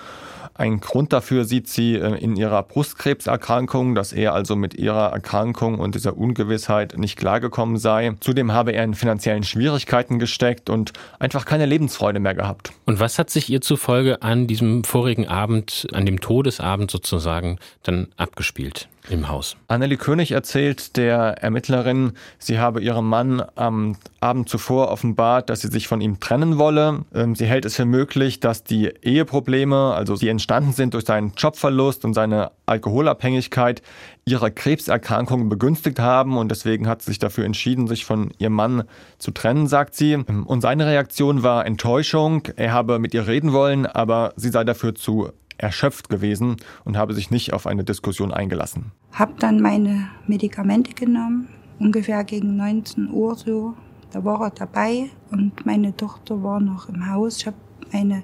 Ein 0.60 0.80
Grund 0.80 1.14
dafür 1.14 1.46
sieht 1.46 1.68
sie 1.68 1.94
äh, 1.94 2.18
in 2.18 2.36
ihrer 2.36 2.62
Brustkrebserkrankung, 2.62 3.94
dass 3.94 4.12
er 4.12 4.34
also 4.34 4.56
mit 4.56 4.74
ihrer 4.74 5.10
Erkrankung 5.10 5.78
und 5.78 5.94
dieser 5.94 6.18
Ungewissheit 6.18 6.98
nicht 6.98 7.16
klargekommen 7.16 7.78
sei. 7.78 8.12
Zudem 8.20 8.52
habe 8.52 8.72
er 8.72 8.84
in 8.84 8.92
finanziellen 8.92 9.42
Schwierigkeiten 9.42 10.18
gesteckt 10.18 10.68
und 10.68 10.92
einfach 11.18 11.46
keine 11.46 11.64
Lebensfreude 11.64 12.20
mehr 12.20 12.34
gehabt. 12.34 12.72
Und 12.84 13.00
was 13.00 13.18
hat 13.18 13.30
sich 13.30 13.48
ihr 13.48 13.62
zufolge 13.62 14.20
an 14.20 14.48
diesem 14.48 14.84
vorigen 14.84 15.26
Abend, 15.26 15.86
an 15.94 16.04
dem 16.04 16.20
Todesabend 16.20 16.90
sozusagen, 16.90 17.58
dann 17.82 18.08
abgespielt? 18.18 18.90
Im 19.08 19.28
Haus. 19.28 19.56
Annelie 19.68 19.96
König 19.96 20.32
erzählt 20.32 20.96
der 20.96 21.42
Ermittlerin, 21.42 22.12
sie 22.38 22.58
habe 22.58 22.80
ihrem 22.80 23.08
Mann 23.08 23.42
am 23.54 23.96
Abend 24.20 24.48
zuvor 24.48 24.88
offenbart, 24.88 25.48
dass 25.48 25.60
sie 25.60 25.68
sich 25.68 25.88
von 25.88 26.00
ihm 26.00 26.20
trennen 26.20 26.58
wolle. 26.58 27.04
Ähm, 27.14 27.34
sie 27.34 27.46
hält 27.46 27.64
es 27.64 27.76
für 27.76 27.84
möglich, 27.84 28.40
dass 28.40 28.64
die 28.64 28.86
Eheprobleme, 29.02 29.94
also 29.94 30.16
die 30.16 30.28
entstanden 30.28 30.72
sind 30.72 30.94
durch 30.94 31.06
seinen 31.06 31.32
Jobverlust 31.36 32.04
und 32.04 32.14
seine 32.14 32.50
Alkoholabhängigkeit, 32.66 33.82
ihre 34.26 34.50
Krebserkrankung 34.50 35.48
begünstigt 35.48 35.98
haben 35.98 36.36
und 36.36 36.50
deswegen 36.50 36.86
hat 36.86 37.02
sie 37.02 37.12
sich 37.12 37.18
dafür 37.18 37.44
entschieden, 37.44 37.88
sich 37.88 38.04
von 38.04 38.30
ihrem 38.38 38.52
Mann 38.52 38.84
zu 39.18 39.30
trennen, 39.30 39.66
sagt 39.66 39.94
sie. 39.94 40.12
Ähm, 40.12 40.46
und 40.46 40.60
seine 40.60 40.86
Reaktion 40.86 41.42
war 41.42 41.66
Enttäuschung. 41.66 42.42
Er 42.56 42.72
habe 42.72 42.98
mit 42.98 43.14
ihr 43.14 43.26
reden 43.26 43.52
wollen, 43.52 43.86
aber 43.86 44.32
sie 44.36 44.50
sei 44.50 44.64
dafür 44.64 44.94
zu 44.94 45.30
erschöpft 45.62 46.08
gewesen 46.08 46.56
und 46.84 46.96
habe 46.96 47.14
sich 47.14 47.30
nicht 47.30 47.52
auf 47.52 47.66
eine 47.66 47.84
Diskussion 47.84 48.32
eingelassen. 48.32 48.92
Hab 49.12 49.38
dann 49.40 49.60
meine 49.60 50.08
Medikamente 50.26 50.92
genommen, 50.92 51.48
ungefähr 51.78 52.24
gegen 52.24 52.56
19 52.56 53.10
Uhr 53.10 53.36
so. 53.36 53.74
Da 54.10 54.24
war 54.24 54.40
er 54.42 54.50
dabei 54.50 55.10
und 55.30 55.64
meine 55.64 55.96
Tochter 55.96 56.42
war 56.42 56.60
noch 56.60 56.88
im 56.88 57.08
Haus. 57.08 57.38
Ich 57.38 57.46
habe 57.46 57.56
meine 57.92 58.22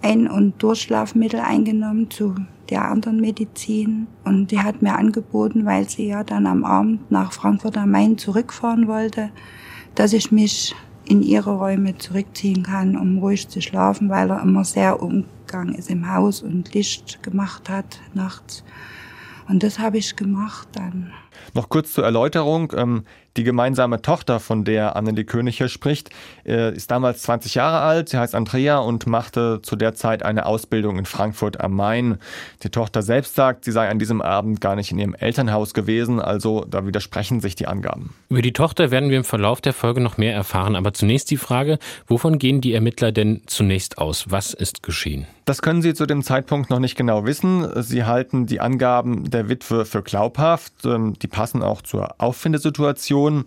Ein- 0.00 0.30
und 0.30 0.62
Durchschlafmittel 0.62 1.40
eingenommen 1.40 2.10
zu 2.10 2.34
der 2.70 2.84
anderen 2.84 3.20
Medizin 3.20 4.06
und 4.24 4.50
die 4.50 4.60
hat 4.60 4.82
mir 4.82 4.94
angeboten, 4.94 5.64
weil 5.64 5.88
sie 5.88 6.08
ja 6.08 6.22
dann 6.22 6.46
am 6.46 6.64
Abend 6.64 7.10
nach 7.10 7.32
Frankfurt 7.32 7.76
am 7.76 7.90
Main 7.90 8.18
zurückfahren 8.18 8.86
wollte, 8.86 9.30
dass 9.94 10.12
ich 10.12 10.30
mich 10.30 10.74
in 11.08 11.22
ihre 11.22 11.56
Räume 11.56 11.96
zurückziehen 11.96 12.62
kann, 12.62 12.96
um 12.96 13.18
ruhig 13.18 13.48
zu 13.48 13.62
schlafen, 13.62 14.10
weil 14.10 14.30
er 14.30 14.42
immer 14.42 14.64
sehr 14.64 15.02
umgegangen 15.02 15.74
ist 15.74 15.90
im 15.90 16.12
Haus 16.12 16.42
und 16.42 16.74
Licht 16.74 17.22
gemacht 17.22 17.70
hat 17.70 18.00
nachts. 18.14 18.62
Und 19.48 19.62
das 19.62 19.78
habe 19.78 19.96
ich 19.96 20.14
gemacht 20.14 20.68
dann. 20.72 21.10
Noch 21.54 21.70
kurz 21.70 21.94
zur 21.94 22.04
Erläuterung. 22.04 22.72
Die 23.38 23.44
gemeinsame 23.44 24.02
Tochter, 24.02 24.40
von 24.40 24.64
der 24.64 24.96
Annelie 24.96 25.24
König 25.24 25.58
hier 25.58 25.68
spricht, 25.68 26.10
äh, 26.44 26.74
ist 26.74 26.90
damals 26.90 27.22
20 27.22 27.54
Jahre 27.54 27.78
alt. 27.78 28.08
Sie 28.08 28.18
heißt 28.18 28.34
Andrea 28.34 28.78
und 28.78 29.06
machte 29.06 29.60
zu 29.62 29.76
der 29.76 29.94
Zeit 29.94 30.24
eine 30.24 30.44
Ausbildung 30.44 30.98
in 30.98 31.04
Frankfurt 31.04 31.60
am 31.60 31.74
Main. 31.74 32.18
Die 32.64 32.70
Tochter 32.70 33.00
selbst 33.00 33.36
sagt, 33.36 33.64
sie 33.64 33.70
sei 33.70 33.88
an 33.88 34.00
diesem 34.00 34.22
Abend 34.22 34.60
gar 34.60 34.74
nicht 34.74 34.90
in 34.90 34.98
ihrem 34.98 35.14
Elternhaus 35.14 35.72
gewesen, 35.72 36.18
also 36.18 36.64
da 36.68 36.84
widersprechen 36.84 37.38
sich 37.38 37.54
die 37.54 37.68
Angaben. 37.68 38.12
Über 38.28 38.42
die 38.42 38.52
Tochter 38.52 38.90
werden 38.90 39.08
wir 39.08 39.18
im 39.18 39.24
Verlauf 39.24 39.60
der 39.60 39.72
Folge 39.72 40.00
noch 40.00 40.18
mehr 40.18 40.34
erfahren, 40.34 40.74
aber 40.74 40.92
zunächst 40.92 41.30
die 41.30 41.36
Frage, 41.36 41.78
wovon 42.08 42.40
gehen 42.40 42.60
die 42.60 42.74
Ermittler 42.74 43.12
denn 43.12 43.42
zunächst 43.46 43.98
aus? 43.98 44.24
Was 44.30 44.52
ist 44.52 44.82
geschehen? 44.82 45.28
Das 45.48 45.62
können 45.62 45.80
sie 45.80 45.94
zu 45.94 46.04
dem 46.04 46.22
Zeitpunkt 46.22 46.68
noch 46.68 46.78
nicht 46.78 46.94
genau 46.94 47.24
wissen. 47.24 47.66
Sie 47.82 48.04
halten 48.04 48.44
die 48.44 48.60
Angaben 48.60 49.30
der 49.30 49.48
Witwe 49.48 49.86
für 49.86 50.02
glaubhaft. 50.02 50.74
Ähm, 50.84 51.14
die 51.22 51.26
passen 51.26 51.62
auch 51.62 51.80
zur 51.80 52.20
Auffindesituation. 52.20 53.27
Informationen. 53.28 53.44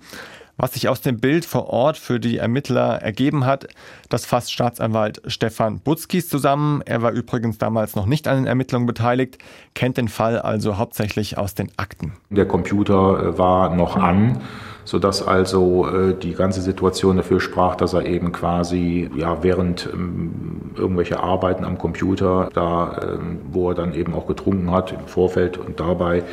Was 0.58 0.74
sich 0.74 0.90
aus 0.90 1.02
dem 1.02 1.20
Bild 1.20 1.44
vor 1.44 1.70
Ort 1.70 1.98
für 1.98 2.20
die 2.20 2.38
Ermittler 2.38 3.02
ergeben 3.02 3.46
hat, 3.46 3.68
das 4.10 4.28
fasst 4.28 4.54
Staatsanwalt 4.54 5.22
Stefan 5.26 5.80
Butzkis 5.80 6.30
zusammen. 6.30 6.84
Er 6.86 7.02
war 7.02 7.14
übrigens 7.14 7.58
damals 7.58 7.96
noch 7.96 8.06
nicht 8.06 8.28
an 8.28 8.36
den 8.36 8.46
Ermittlungen 8.46 8.86
beteiligt, 8.86 9.40
kennt 9.74 9.98
den 9.98 10.08
Fall 10.08 10.38
also 10.38 10.78
hauptsächlich 10.78 11.38
aus 11.38 11.56
den 11.56 11.72
Akten. 11.78 12.14
Der 12.30 12.46
Computer 12.48 13.24
äh, 13.24 13.38
war 13.40 13.74
noch 13.74 13.96
an, 13.96 14.42
sodass 14.84 15.26
also 15.26 15.88
äh, 15.88 16.14
die 16.14 16.34
ganze 16.34 16.62
Situation 16.62 17.18
dafür 17.18 17.40
sprach, 17.40 17.76
dass 17.76 17.94
er 17.94 18.06
eben 18.06 18.32
quasi 18.32 19.10
ja, 19.16 19.42
während 19.42 19.90
ähm, 19.92 20.74
irgendwelche 20.76 21.22
Arbeiten 21.22 21.66
am 21.66 21.80
Computer, 21.80 22.50
da, 22.54 23.00
ähm, 23.02 23.40
wo 23.52 23.70
er 23.70 23.76
dann 23.76 23.96
eben 23.96 24.14
auch 24.14 24.28
getrunken 24.28 24.70
hat 24.70 24.92
im 24.92 25.08
Vorfeld 25.08 25.58
und 25.58 25.80
dabei, 25.80 26.24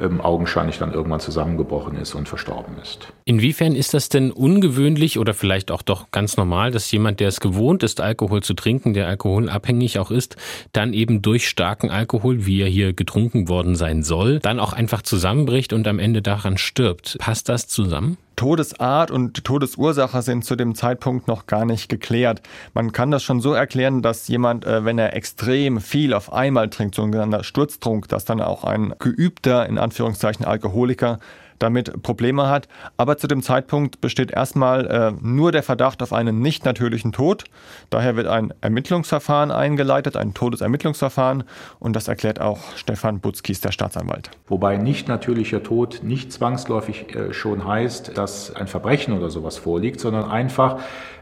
ähm, 0.00 0.20
augenscheinlich 0.20 0.78
dann 0.78 0.92
irgendwann 0.92 1.20
zusammengebrochen 1.20 1.96
ist 1.96 2.14
und 2.14 2.28
verstorben 2.28 2.76
ist. 2.82 3.12
Inwiefern 3.24 3.74
ist 3.74 3.94
das 3.94 4.08
denn 4.08 4.30
ungewöhnlich 4.30 5.18
oder 5.18 5.34
vielleicht 5.34 5.70
auch 5.70 5.82
doch 5.82 6.10
ganz 6.10 6.36
normal, 6.36 6.70
dass 6.70 6.90
jemand, 6.90 7.20
der 7.20 7.28
es 7.28 7.40
gewohnt 7.40 7.82
ist, 7.82 8.00
Alkohol 8.00 8.42
zu 8.42 8.54
trinken, 8.54 8.94
der 8.94 9.06
alkoholabhängig 9.08 9.98
auch 9.98 10.10
ist, 10.10 10.36
dann 10.72 10.92
eben 10.92 11.22
durch 11.22 11.48
starken 11.48 11.90
Alkohol, 11.90 12.46
wie 12.46 12.62
er 12.62 12.68
hier 12.68 12.92
getrunken 12.92 13.48
worden 13.48 13.76
sein 13.76 14.02
soll, 14.02 14.40
dann 14.40 14.58
auch 14.58 14.72
einfach 14.72 15.02
zusammenbricht 15.02 15.72
und 15.72 15.86
am 15.86 15.98
Ende 15.98 16.22
daran 16.22 16.58
stirbt? 16.58 17.16
Passt 17.18 17.48
das 17.48 17.68
zusammen? 17.68 18.16
Todesart 18.40 19.10
und 19.10 19.44
Todesursache 19.44 20.22
sind 20.22 20.46
zu 20.46 20.56
dem 20.56 20.74
Zeitpunkt 20.74 21.28
noch 21.28 21.44
gar 21.44 21.66
nicht 21.66 21.90
geklärt. 21.90 22.40
Man 22.72 22.90
kann 22.90 23.10
das 23.10 23.22
schon 23.22 23.42
so 23.42 23.52
erklären, 23.52 24.00
dass 24.00 24.28
jemand, 24.28 24.64
äh, 24.64 24.82
wenn 24.82 24.98
er 24.98 25.14
extrem 25.14 25.78
viel 25.78 26.14
auf 26.14 26.32
einmal 26.32 26.70
trinkt, 26.70 26.94
so 26.94 27.02
ein 27.02 27.12
genannter 27.12 27.44
Sturztrunk, 27.44 28.08
dass 28.08 28.24
dann 28.24 28.40
auch 28.40 28.64
ein 28.64 28.94
geübter, 28.98 29.68
in 29.68 29.76
Anführungszeichen 29.76 30.46
Alkoholiker, 30.46 31.18
damit 31.60 32.02
Probleme 32.02 32.48
hat. 32.48 32.66
Aber 32.96 33.16
zu 33.16 33.28
dem 33.28 33.42
Zeitpunkt 33.42 34.00
besteht 34.00 34.32
erstmal 34.32 34.86
äh, 34.86 35.12
nur 35.20 35.52
der 35.52 35.62
Verdacht 35.62 36.02
auf 36.02 36.12
einen 36.12 36.40
nicht 36.40 36.64
natürlichen 36.64 37.12
Tod. 37.12 37.44
Daher 37.90 38.16
wird 38.16 38.26
ein 38.26 38.52
Ermittlungsverfahren 38.60 39.52
eingeleitet, 39.52 40.16
ein 40.16 40.34
Todesermittlungsverfahren. 40.34 41.44
Und 41.78 41.94
das 41.94 42.08
erklärt 42.08 42.40
auch 42.40 42.58
Stefan 42.76 43.20
Butzkis, 43.20 43.60
der 43.60 43.70
Staatsanwalt. 43.70 44.30
Wobei 44.48 44.76
nicht 44.76 45.06
natürlicher 45.06 45.62
Tod 45.62 46.00
nicht 46.02 46.32
zwangsläufig 46.32 47.14
äh, 47.14 47.32
schon 47.32 47.66
heißt, 47.66 48.16
dass 48.16 48.54
ein 48.56 48.66
Verbrechen 48.66 49.16
oder 49.16 49.30
sowas 49.30 49.58
vorliegt, 49.58 50.00
sondern 50.00 50.30
einfach 50.30 50.80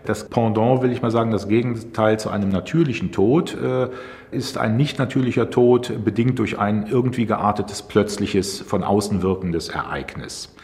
das 0.08 0.28
Pendant, 0.28 0.82
will 0.82 0.90
ich 0.90 1.02
mal 1.02 1.10
sagen, 1.10 1.30
das 1.30 1.48
Gegenteil 1.48 2.18
zu 2.18 2.30
einem 2.30 2.48
natürlichen 2.48 3.12
Tod 3.12 3.54
äh, 3.54 3.88
ist 4.30 4.56
ein 4.56 4.76
nicht 4.76 4.98
natürlicher 4.98 5.50
Tod 5.50 6.04
bedingt 6.04 6.38
durch 6.38 6.58
ein 6.58 6.86
irgendwie 6.86 7.26
geartetes, 7.26 7.82
plötzliches, 7.82 8.60
von 8.60 8.84
außen 8.84 9.22
wirkendes 9.22 9.68
Ereignis. 9.68 10.54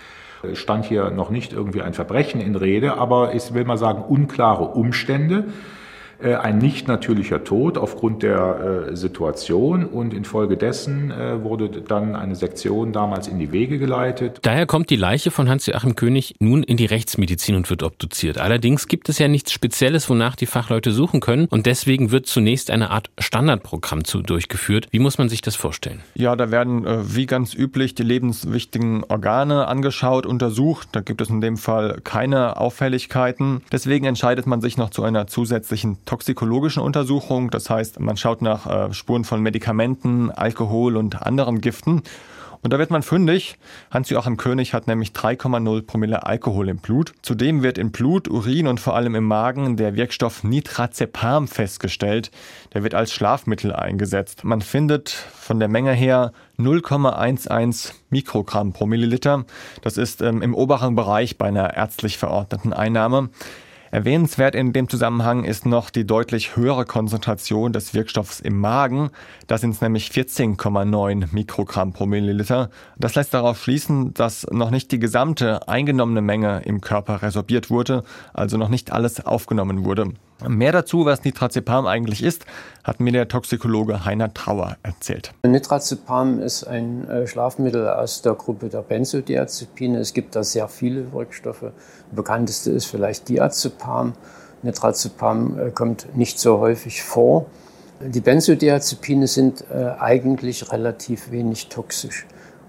Es 0.43 0.59
stand 0.59 0.87
hier 0.87 1.11
noch 1.11 1.31
nicht 1.31 1.53
irgendwie 1.53 1.83
ein 1.83 1.95
Verbrechen 1.95 2.41
in 2.41 2.55
Rede, 2.55 2.97
aber 2.97 3.35
ich 3.35 3.53
will 3.53 3.65
mal 3.65 3.79
sagen, 3.79 4.03
unklare 4.03 4.65
Umstände, 4.65 5.45
äh, 5.49 5.84
ein 6.35 6.59
nicht 6.59 6.89
natürlicher 6.89 7.45
Tod 7.45 7.79
aufgrund 7.79 8.23
der 8.23 8.89
äh, 8.91 8.97
Situation 8.97 9.87
und 9.87 10.15
infolgedessen 10.15 11.11
äh, 11.11 11.43
wurde 11.43 11.69
dann 11.69 12.17
eine 12.17 12.35
Sektion 12.35 12.93
damals 12.93 13.29
in 13.29 13.39
die 13.39 13.53
Wege 13.53 13.79
geleitet. 13.79 14.39
Daher 14.43 14.67
kommt 14.67 14.91
die 14.91 14.97
Leiche 14.97 15.31
von 15.31 15.49
Hans-Joachim 15.49 15.97
König 15.97 16.35
nun 16.39 16.63
in 16.63 16.77
die 16.77 16.87
Rechtsmedizin 16.87 17.55
und 17.55 17.71
wird 17.71 17.83
obduziert. 17.83 18.39
Allerdings 18.39 18.89
gibt 18.89 19.09
es 19.09 19.19
ja 19.19 19.29
nichts 19.29 19.53
Spezielles, 19.53 20.09
wonach 20.09 20.37
die 20.37 20.47
Fachleute 20.47 20.93
suchen 20.93 21.21
können 21.21 21.47
und 21.47 21.67
deswegen 21.67 22.11
wird 22.11 22.27
zunächst 22.27 22.71
eine 22.71 22.91
Art 22.91 23.11
Standardprogramm 23.19 24.05
zu 24.05 24.23
durchgeführt. 24.23 24.89
Wie 24.91 24.99
muss 24.99 25.19
man 25.19 25.29
sich 25.29 25.43
das 25.43 25.57
vorstellen? 25.57 26.01
Ja, 26.15 26.37
da 26.37 26.51
werden 26.51 26.87
äh, 26.87 27.15
wie 27.15 27.27
ganz 27.27 27.55
üblich 27.55 27.95
die 27.95 28.03
lebenswichtigen 28.03 29.05
Organe 29.05 29.67
angeschaut, 29.67 30.27
untersucht. 30.27 30.89
Da 30.93 31.01
gibt 31.01 31.21
es 31.21 31.29
in 31.29 31.41
dem 31.41 31.57
Fall 31.57 32.01
keine 32.05 32.57
Auffälligkeiten. 32.57 33.63
Deswegen 33.73 34.07
entscheidet 34.07 34.47
man 34.47 34.61
sich 34.61 34.77
noch 34.77 34.91
zu 34.91 35.03
einer 35.03 35.27
zusätzlichen 35.27 35.99
toxikologischen 36.15 36.81
Untersuchung. 36.81 37.51
Das 37.51 37.69
heißt, 37.69 37.99
man 37.99 38.17
schaut 38.17 38.41
nach 38.41 38.67
äh, 38.67 38.95
Spuren 38.95 39.25
von 39.25 39.41
Medikamenten, 39.41 40.31
Alkohol 40.31 40.97
und 40.97 41.23
anderen 41.23 41.61
Giften. 41.61 42.03
Und 42.63 42.73
da 42.73 42.79
wird 42.79 42.91
man 42.91 43.03
fündig. 43.03 43.59
Hans-Joachim 43.91 44.37
König 44.37 44.75
hat 44.75 44.87
nämlich 44.87 45.11
3,0 45.11 45.83
Promille 45.83 46.25
Alkohol 46.25 46.69
im 46.69 46.79
Blut. 46.79 47.13
Zudem 47.21 47.65
wird 47.65 47.79
in 47.79 47.91
Blut, 47.91 48.29
Urin 48.29 48.69
und 48.69 48.79
vor 48.79 48.95
allem 48.95 49.17
im 49.17 49.25
Magen 49.25 49.77
der 49.77 49.97
Wirkstoff 49.97 50.45
Nitrazepam 50.45 51.49
festgestellt. 51.49 52.31
Der 52.73 52.85
wird 52.85 52.95
als 52.95 53.13
Schlafmittel 53.13 53.75
eingesetzt. 53.75 54.45
Man 54.45 54.63
findet 54.63 55.11
von 55.11 55.59
der 55.59 55.69
Menge 55.69 55.93
her 55.93 56.33
0,11 56.61 57.93
Mikrogramm 58.09 58.73
pro 58.73 58.87
Milliliter. 58.87 59.45
Das 59.83 59.97
ist 59.97 60.23
ähm, 60.23 60.43
im 60.43 60.55
oberen 60.55 60.95
Bereich 60.95 61.39
bei 61.39 61.49
einer 61.49 61.75
ärztlich 61.75 62.19
verordneten 62.19 62.73
Einnahme. 62.73 63.31
Erwähnenswert 63.95 64.57
in 64.57 64.73
dem 64.73 64.89
Zusammenhang 64.89 65.45
ist 65.45 65.67
noch 65.67 65.89
die 65.89 66.05
deutlich 66.05 66.57
höhere 66.57 66.85
Konzentration 66.85 67.73
des 67.73 67.95
Wirkstoffs 67.95 68.41
im 68.41 68.59
Magen. 68.59 69.11
Da 69.47 69.57
sind 69.57 69.71
es 69.71 69.81
nämlich 69.81 70.09
14,9 70.09 71.29
Mikrogramm 71.31 71.93
pro 71.93 72.05
Milliliter. 72.05 72.71
Das 72.99 73.15
lässt 73.15 73.33
darauf 73.35 73.63
schließen, 73.63 74.13
dass 74.13 74.49
noch 74.51 74.73
nicht 74.73 74.91
die 74.91 74.99
gesamte 74.99 75.69
eingenommene 75.69 76.23
Menge 76.23 76.63
im 76.65 76.81
Körper 76.81 77.23
resorbiert 77.23 77.71
wurde, 77.71 78.03
also 78.33 78.57
noch 78.57 78.69
nicht 78.69 78.91
alles 78.91 79.25
aufgenommen 79.25 79.85
wurde. 79.85 80.09
Mehr 80.49 80.73
dazu, 80.73 81.05
was 81.05 81.25
Nitrazepam 81.25 81.87
eigentlich 81.87 82.23
ist, 82.23 82.45
hat 82.83 83.01
mir 83.01 83.13
der 83.13 83.29
Toxikologe 83.29 84.05
Heiner 84.05 84.33
Trauer 84.35 84.77
erzählt. 84.83 85.33
Nitrazepam 85.47 86.41
ist 86.41 86.65
ein 86.65 87.09
äh, 87.09 87.27
Schlafmittel 87.27 87.89
aus 87.89 88.23
der 88.23 88.35
Gruppe 88.35 88.69
der 88.69 88.83
Benzodiazepine. 88.83 89.99
Es 89.99 90.13
gibt 90.13 90.37
da 90.37 90.45
sehr 90.45 90.69
viele 90.69 91.13
Wirkstoffe. 91.13 91.73
Bekannteste 92.13 92.71
ist 92.71 92.87
vielleicht 92.87 93.29
Diazepam. 93.29 94.13
Nitrazepam 94.63 95.59
äh, 95.59 95.71
kommt 95.71 96.17
nicht 96.17 96.39
so 96.39 96.59
häufig 96.59 97.03
vor. 97.03 97.47
Die 98.01 98.21
Benzodiazepine 98.21 99.27
sind 99.27 99.65
äh, 99.71 99.93
eigentlich 99.99 100.73
relativ 100.73 101.31
wenig 101.31 101.69
toxisch. 101.69 102.27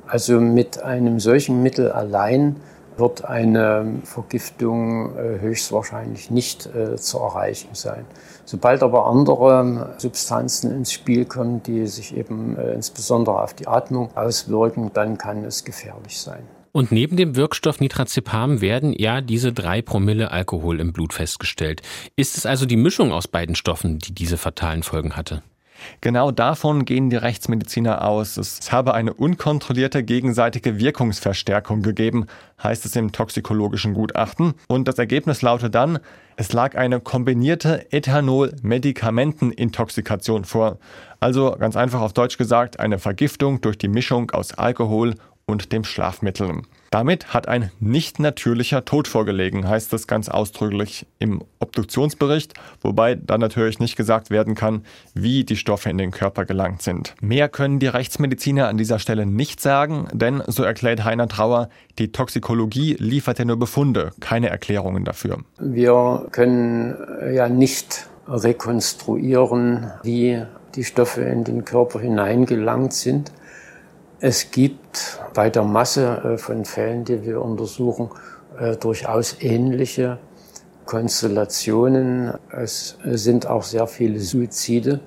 Also 0.08 0.40
mit 0.40 0.82
einem 0.82 1.20
solchen 1.20 1.64
Mittel 1.64 1.92
allein 1.92 2.58
wird 2.98 3.26
eine 3.26 4.00
Vergiftung 4.04 5.16
äh, 5.18 5.40
höchstwahrscheinlich 5.40 6.32
nicht 6.32 6.66
äh, 6.68 6.96
zu 6.96 7.20
erreichen 7.20 7.70
sein. 7.74 8.06
Sobald 8.46 8.84
aber 8.84 9.08
andere 9.08 9.96
Substanzen 9.98 10.72
ins 10.72 10.92
Spiel 10.92 11.26
kommen, 11.26 11.64
die 11.64 11.88
sich 11.88 12.16
eben 12.16 12.58
äh, 12.58 12.74
insbesondere 12.74 13.42
auf 13.42 13.54
die 13.54 13.68
Atmung 13.68 14.16
auswirken, 14.16 14.92
dann 14.94 15.18
kann 15.18 15.44
es 15.44 15.64
gefährlich 15.66 16.20
sein. 16.20 16.44
Und 16.72 16.92
neben 16.92 17.16
dem 17.16 17.38
Wirkstoff 17.38 17.80
Nitrazepam 17.80 18.60
werden 18.60 18.92
ja 18.92 19.22
diese 19.22 19.54
drei 19.54 19.82
Promille 19.82 20.32
Alkohol 20.32 20.82
im 20.82 20.92
Blut 20.92 21.14
festgestellt. 21.14 21.82
Ist 22.18 22.38
es 22.38 22.46
also 22.46 22.66
die 22.66 22.76
Mischung 22.76 23.14
aus 23.14 23.30
beiden 23.30 23.56
Stoffen, 23.56 24.00
die 24.00 24.14
diese 24.14 24.38
fatalen 24.38 24.84
Folgen 24.84 25.16
hatte? 25.16 25.42
Genau 26.02 26.32
davon 26.32 26.86
gehen 26.86 27.10
die 27.10 27.16
Rechtsmediziner 27.16 28.06
aus. 28.06 28.38
Es 28.38 28.72
habe 28.72 28.94
eine 28.94 29.14
unkontrollierte 29.14 30.04
gegenseitige 30.04 30.80
Wirkungsverstärkung 30.80 31.82
gegeben, 31.82 32.28
heißt 32.62 32.86
es 32.86 32.96
im 32.96 33.12
toxikologischen 33.12 33.94
Gutachten. 33.94 34.54
Und 34.68 34.88
das 34.88 34.98
Ergebnis 34.98 35.42
lautet 35.42 35.76
dann, 35.76 36.00
es 36.38 36.54
lag 36.54 36.76
eine 36.76 37.00
kombinierte 37.00 37.92
Ethanol-Medikamentenintoxikation 37.92 40.44
vor. 40.44 40.78
Also 41.20 41.56
ganz 41.58 41.76
einfach 41.76 42.02
auf 42.02 42.14
Deutsch 42.14 42.38
gesagt, 42.38 42.80
eine 42.80 43.00
Vergiftung 43.00 43.62
durch 43.62 43.78
die 43.78 43.88
Mischung 43.88 44.32
aus 44.32 44.54
Alkohol 44.54 45.16
und 45.46 45.72
dem 45.72 45.84
Schlafmittel. 45.84 46.62
Damit 46.92 47.34
hat 47.34 47.48
ein 47.48 47.72
nicht 47.80 48.20
natürlicher 48.20 48.86
Tod 48.86 49.08
vorgelegen, 49.08 49.68
heißt 49.68 49.94
es 49.94 50.08
ganz 50.08 50.30
ausdrücklich 50.30 51.06
im 51.20 51.44
Obduktionsbericht, 51.60 52.54
wobei 52.82 53.16
dann 53.16 53.42
natürlich 53.42 53.80
nicht 53.80 53.96
gesagt 53.96 54.30
werden 54.30 54.56
kann, 54.56 54.84
wie 55.14 55.44
die 55.44 55.56
Stoffe 55.56 55.90
in 55.90 55.98
den 55.98 56.12
Körper 56.12 56.46
gelangt 56.46 56.82
sind. 56.82 57.16
Mehr 57.22 57.50
können 57.50 57.80
die 57.80 57.88
Rechtsmediziner 57.88 58.68
an 58.68 58.78
dieser 58.78 59.00
Stelle 59.00 59.26
nicht 59.26 59.62
sagen, 59.62 60.08
denn, 60.14 60.44
so 60.48 60.64
erklärt 60.64 61.04
Heiner 61.04 61.28
Trauer, 61.28 61.70
die 62.00 62.12
Toxikologie 62.12 62.96
liefert 63.00 63.40
ja 63.40 63.46
nur 63.46 63.58
Befunde, 63.58 64.12
keine 64.20 64.50
Erklärungen 64.50 65.06
dafür. 65.06 65.40
Wir 65.60 66.28
können 66.32 66.96
ja 67.34 67.50
nicht 67.50 68.08
rekonstruieren, 68.28 69.92
wie 70.04 70.42
die 70.76 70.84
Stoffe 70.84 71.22
in 71.22 71.44
den 71.44 71.66
Körper 71.66 72.00
hineingelangt 72.00 72.94
sind. 72.94 73.32
Es 74.22 74.50
gibt 74.52 75.20
bei 75.34 75.50
der 75.50 75.64
Masse 75.64 76.22
äh, 76.24 76.38
von 76.38 76.64
Fällen, 76.64 77.04
die 77.04 77.26
wir 77.26 77.42
untersuchen, 77.42 78.10
äh, 78.58 78.78
durchaus 78.78 79.36
ähnliche 79.42 80.20
Konstellationen. 80.86 82.34
Es 82.50 82.98
sind 83.04 83.48
auch 83.48 83.64
sehr 83.64 83.88
viele 83.88 84.20
Suizide 84.20 85.02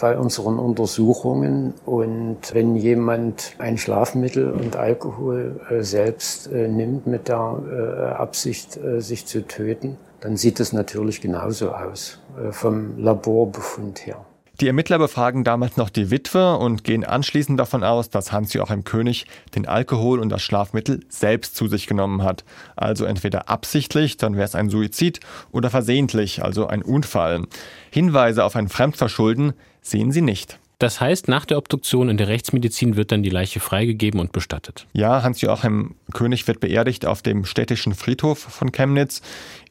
bei 0.00 0.18
unseren 0.18 0.58
Untersuchungen. 0.58 1.74
Und 1.86 2.38
wenn 2.52 2.74
jemand 2.74 3.54
ein 3.58 3.78
Schlafmittel 3.78 4.50
und 4.50 4.74
Alkohol 4.74 5.60
äh, 5.70 5.82
selbst 5.82 6.50
nimmt 6.50 7.06
mit 7.06 7.28
der 7.28 8.16
Absicht, 8.18 8.80
sich 8.98 9.26
zu 9.26 9.46
töten, 9.46 9.96
dann 10.20 10.36
sieht 10.36 10.58
es 10.58 10.72
natürlich 10.72 11.20
genauso 11.20 11.70
aus 11.70 12.18
vom 12.50 12.98
Laborbefund 12.98 14.06
her. 14.06 14.24
Die 14.60 14.66
Ermittler 14.66 14.98
befragen 14.98 15.42
damals 15.42 15.78
noch 15.78 15.88
die 15.88 16.10
Witwe 16.10 16.58
und 16.58 16.84
gehen 16.84 17.02
anschließend 17.02 17.58
davon 17.58 17.82
aus, 17.82 18.10
dass 18.10 18.30
Hans-Joachim 18.30 18.84
König 18.84 19.24
den 19.54 19.66
Alkohol 19.66 20.18
und 20.18 20.28
das 20.28 20.42
Schlafmittel 20.42 21.00
selbst 21.08 21.56
zu 21.56 21.66
sich 21.66 21.86
genommen 21.86 22.22
hat. 22.22 22.44
Also 22.76 23.06
entweder 23.06 23.48
absichtlich, 23.48 24.18
dann 24.18 24.34
wäre 24.34 24.44
es 24.44 24.54
ein 24.54 24.68
Suizid, 24.68 25.20
oder 25.50 25.70
versehentlich, 25.70 26.44
also 26.44 26.66
ein 26.66 26.82
Unfall. 26.82 27.46
Hinweise 27.90 28.44
auf 28.44 28.54
ein 28.54 28.68
Fremdverschulden 28.68 29.54
sehen 29.80 30.12
sie 30.12 30.20
nicht. 30.20 30.59
Das 30.80 30.98
heißt, 30.98 31.28
nach 31.28 31.44
der 31.44 31.58
Obduktion 31.58 32.08
in 32.08 32.16
der 32.16 32.28
Rechtsmedizin 32.28 32.96
wird 32.96 33.12
dann 33.12 33.22
die 33.22 33.28
Leiche 33.28 33.60
freigegeben 33.60 34.18
und 34.18 34.32
bestattet. 34.32 34.86
Ja, 34.94 35.22
Hans-Joachim 35.22 35.94
König 36.14 36.48
wird 36.48 36.58
beerdigt 36.60 37.04
auf 37.04 37.20
dem 37.20 37.44
städtischen 37.44 37.94
Friedhof 37.94 38.38
von 38.38 38.72
Chemnitz 38.72 39.20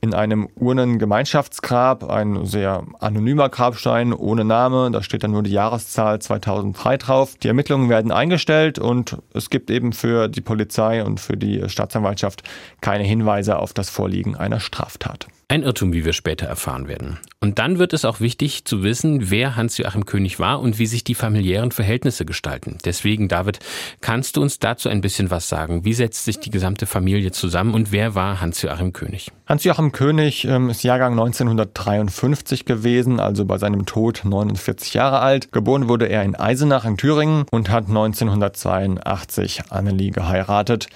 in 0.02 0.14
einem 0.14 0.48
Urnengemeinschaftsgrab, 0.56 2.08
ein 2.08 2.46
sehr 2.46 2.84
anonymer 3.00 3.50
Grabstein 3.50 4.14
ohne 4.14 4.46
Name. 4.46 4.92
Da 4.92 5.02
steht 5.02 5.24
dann 5.24 5.32
nur 5.32 5.42
die 5.42 5.52
Jahreszahl 5.52 6.22
2003 6.22 6.98
drauf. 6.98 7.36
Die 7.42 7.48
Ermittlungen 7.48 7.90
werden 7.90 8.12
eingestellt 8.12 8.78
und 8.78 9.18
es 9.34 9.50
gibt 9.50 9.72
eben 9.72 9.94
für 9.94 10.28
die 10.28 10.42
Polizei 10.42 11.04
und 11.04 11.20
für 11.20 11.38
die 11.38 11.68
Staatsanwaltschaft 11.68 12.44
keine 12.82 13.04
Hinweise 13.04 13.58
auf 13.58 13.74
das 13.74 13.90
Vorliegen 13.90 14.36
einer 14.36 14.60
Straftat. 14.60 15.26
Ein 15.52 15.64
Irrtum, 15.64 15.94
wie 15.94 16.06
wir 16.06 16.14
später 16.14 16.46
erfahren 16.46 16.88
werden. 16.88 17.18
Und 17.40 17.58
dann 17.58 17.80
wird 17.80 17.94
es 17.94 18.06
auch 18.06 18.20
wichtig 18.20 18.66
zu 18.66 18.84
wissen, 18.84 19.32
wer 19.32 19.56
Hans-Joachim 19.56 20.06
König 20.06 20.38
war 20.38 20.60
und 20.60 20.78
wie 20.78 20.86
sich 20.86 21.04
die 21.04 21.16
familiären 21.16 21.72
Verhältnisse 21.72 22.24
gestalten. 22.24 22.78
Deswegen, 22.86 23.28
David, 23.28 23.58
kannst 24.00 24.38
du 24.38 24.44
uns 24.44 24.60
dazu 24.60 24.90
ein 24.90 25.02
bisschen 25.02 25.32
was 25.32 25.50
sagen? 25.50 25.86
Wie 25.86 25.94
setzt 25.94 26.26
sich 26.26 26.40
die 26.40 26.52
gesamte 26.52 26.86
Familie 26.86 27.32
zusammen 27.32 27.74
und 27.74 27.92
wer 27.92 28.14
war 28.14 28.42
Hans-Joachim 28.42 28.94
König? 28.94 29.32
Hans-Joachim 29.48 29.92
König 29.92 30.46
ähm, 30.46 30.70
ist 30.70 30.84
Jahrgang 30.84 31.14
1953 31.14 32.66
gewesen, 32.66 33.20
also 33.20 33.44
bei 33.46 33.58
seinem 33.58 33.88
Tod 33.88 34.22
49 34.26 34.94
Jahre 34.94 35.18
alt. 35.18 35.52
Geboren 35.52 35.90
wurde 35.90 36.10
er 36.10 36.22
in 36.22 36.36
Eisenach 36.36 36.86
in 36.86 36.96
Thüringen 36.96 37.46
und 37.50 37.72
hat 37.72 37.88
1982 37.88 39.64
Annelie 39.72 40.12
geheiratet. 40.12 40.90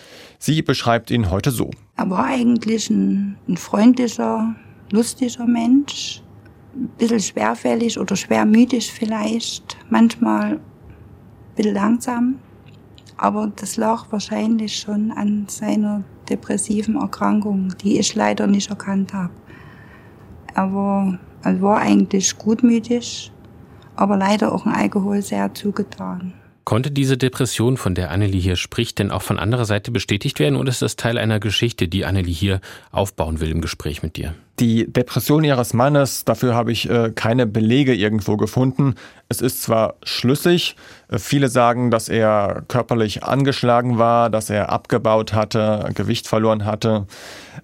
Sie 0.45 0.61
beschreibt 0.61 1.09
ihn 1.09 1.31
heute 1.31 1.51
so. 1.51 1.71
Er 1.95 2.09
war 2.09 2.25
eigentlich 2.25 2.89
ein, 2.89 3.37
ein 3.47 3.55
freundlicher, 3.55 4.53
lustiger 4.91 5.45
Mensch. 5.45 6.21
Ein 6.75 6.89
bisschen 6.97 7.21
schwerfällig 7.21 7.97
oder 7.97 8.17
schwermütig 8.17 8.91
vielleicht. 8.91 9.77
Manchmal 9.89 10.55
ein 10.55 10.59
bisschen 11.55 11.73
langsam. 11.73 12.39
Aber 13.15 13.53
das 13.55 13.77
lag 13.77 14.07
wahrscheinlich 14.09 14.75
schon 14.75 15.11
an 15.11 15.45
seiner 15.47 16.03
depressiven 16.29 16.97
Erkrankung, 16.97 17.73
die 17.81 17.97
ich 17.97 18.13
leider 18.13 18.45
nicht 18.45 18.69
erkannt 18.69 19.13
habe. 19.13 19.31
Er 20.53 20.73
war, 20.73 21.19
er 21.41 21.61
war 21.61 21.77
eigentlich 21.77 22.37
gutmütig, 22.37 23.31
aber 23.95 24.17
leider 24.17 24.51
auch 24.51 24.65
ein 24.65 24.73
Alkohol 24.73 25.21
sehr 25.21 25.53
zugetan. 25.53 26.33
Konnte 26.65 26.91
diese 26.91 27.17
Depression, 27.17 27.75
von 27.75 27.93
der 27.93 28.09
Annelie 28.09 28.39
hier 28.39 28.55
spricht, 28.55 28.99
denn 28.99 29.11
auch 29.11 29.21
von 29.21 29.37
anderer 29.37 29.65
Seite 29.65 29.91
bestätigt 29.91 30.39
werden 30.39 30.55
oder 30.55 30.69
ist 30.69 30.81
das 30.81 30.95
Teil 30.95 31.17
einer 31.17 31.41
Geschichte, 31.41 31.89
die 31.89 32.05
Annelie 32.05 32.33
hier 32.33 32.61
aufbauen 32.91 33.41
will 33.41 33.51
im 33.51 33.59
Gespräch 33.59 34.01
mit 34.01 34.15
dir? 34.15 34.33
Die 34.59 34.85
Depression 34.89 35.43
ihres 35.43 35.73
Mannes, 35.73 36.23
dafür 36.23 36.53
habe 36.55 36.71
ich 36.71 36.89
äh, 36.89 37.11
keine 37.13 37.47
Belege 37.47 37.93
irgendwo 37.93 38.37
gefunden. 38.37 38.95
Es 39.27 39.41
ist 39.41 39.63
zwar 39.63 39.95
schlüssig, 40.03 40.77
äh, 41.09 41.19
viele 41.19 41.49
sagen, 41.49 41.91
dass 41.91 42.07
er 42.07 42.63
körperlich 42.69 43.23
angeschlagen 43.23 43.97
war, 43.97 44.29
dass 44.29 44.49
er 44.49 44.69
abgebaut 44.69 45.33
hatte, 45.33 45.89
Gewicht 45.95 46.27
verloren 46.27 46.63
hatte, 46.63 47.07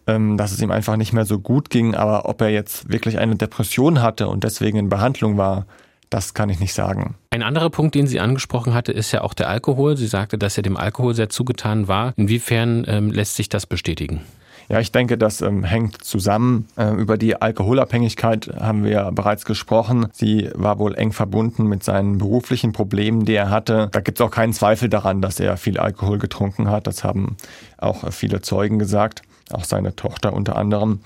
ähm, 0.08 0.36
dass 0.36 0.52
es 0.52 0.62
ihm 0.62 0.72
einfach 0.72 0.98
nicht 0.98 1.14
mehr 1.14 1.26
so 1.26 1.40
gut 1.40 1.70
ging, 1.70 1.96
aber 1.96 2.28
ob 2.28 2.42
er 2.42 2.50
jetzt 2.50 2.92
wirklich 2.92 3.18
eine 3.18 3.36
Depression 3.38 4.02
hatte 4.02 4.28
und 4.28 4.44
deswegen 4.44 4.78
in 4.78 4.90
Behandlung 4.90 5.38
war, 5.38 5.68
das 6.10 6.34
kann 6.34 6.50
ich 6.50 6.60
nicht 6.60 6.74
sagen. 6.74 7.16
Ein 7.32 7.44
anderer 7.44 7.70
Punkt, 7.70 7.96
den 7.96 8.08
sie 8.08 8.20
angesprochen 8.20 8.74
hatte, 8.74 8.92
ist 8.92 9.12
ja 9.12 9.22
auch 9.22 9.34
der 9.34 9.50
Alkohol. 9.50 9.98
Sie 9.98 10.08
sagte, 10.08 10.38
dass 10.38 10.58
er 10.58 10.64
dem 10.64 10.78
Alkohol 10.78 11.14
sehr 11.14 11.30
zugetan 11.30 11.88
war. 11.88 12.14
Inwiefern 12.16 12.86
ähm, 12.88 13.12
lässt 13.12 13.36
sich 13.36 13.50
das 13.50 13.66
bestätigen? 13.66 14.22
Ja, 14.70 14.80
ich 14.80 14.92
denke, 14.92 15.18
das 15.18 15.42
ähm, 15.42 15.64
hängt 15.64 16.04
zusammen. 16.04 16.68
Äh, 16.78 16.94
über 16.94 17.18
die 17.18 17.42
Alkoholabhängigkeit 17.42 18.52
haben 18.60 18.84
wir 18.84 18.92
ja 18.92 19.10
bereits 19.10 19.44
gesprochen. 19.46 20.08
Sie 20.14 20.52
war 20.54 20.78
wohl 20.78 20.94
eng 20.94 21.12
verbunden 21.12 21.66
mit 21.66 21.84
seinen 21.84 22.20
beruflichen 22.20 22.72
Problemen, 22.72 23.26
die 23.26 23.34
er 23.34 23.50
hatte. 23.50 23.90
Da 23.92 24.00
gibt 24.00 24.20
es 24.20 24.26
auch 24.26 24.30
keinen 24.30 24.54
Zweifel 24.54 24.88
daran, 24.88 25.24
dass 25.24 25.40
er 25.40 25.58
viel 25.58 25.80
Alkohol 25.80 26.20
getrunken 26.20 26.70
hat. 26.70 26.86
Das 26.86 27.04
haben 27.04 27.36
auch 27.80 28.12
viele 28.12 28.42
Zeugen 28.42 28.78
gesagt, 28.78 29.24
auch 29.52 29.64
seine 29.64 29.96
Tochter 29.96 30.34
unter 30.34 30.56
anderem. 30.56 31.00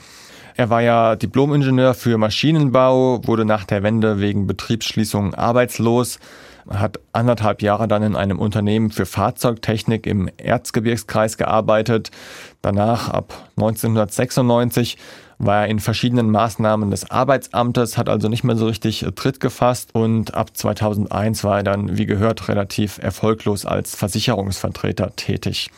Er 0.55 0.69
war 0.69 0.81
ja 0.81 1.15
Diplomingenieur 1.15 1.93
für 1.93 2.17
Maschinenbau, 2.17 3.25
wurde 3.25 3.45
nach 3.45 3.65
der 3.65 3.83
Wende 3.83 4.19
wegen 4.19 4.47
Betriebsschließung 4.47 5.33
arbeitslos 5.33 6.19
hat 6.69 6.99
anderthalb 7.11 7.61
Jahre 7.61 7.87
dann 7.87 8.03
in 8.03 8.15
einem 8.15 8.39
Unternehmen 8.39 8.89
für 8.91 9.05
Fahrzeugtechnik 9.05 10.07
im 10.07 10.29
Erzgebirgskreis 10.37 11.37
gearbeitet. 11.37 12.11
Danach, 12.61 13.09
ab 13.09 13.33
1996, 13.57 14.97
war 15.39 15.61
er 15.61 15.67
in 15.67 15.79
verschiedenen 15.79 16.29
Maßnahmen 16.29 16.89
des 16.91 17.09
Arbeitsamtes, 17.11 17.97
hat 17.97 18.07
also 18.07 18.29
nicht 18.29 18.43
mehr 18.43 18.55
so 18.55 18.67
richtig 18.67 19.05
Tritt 19.15 19.39
gefasst 19.39 19.89
und 19.93 20.33
ab 20.35 20.55
2001 20.55 21.43
war 21.43 21.57
er 21.57 21.63
dann, 21.63 21.97
wie 21.97 22.05
gehört, 22.05 22.47
relativ 22.47 22.97
erfolglos 22.99 23.65
als 23.65 23.95
Versicherungsvertreter 23.95 25.15
tätig. 25.15 25.69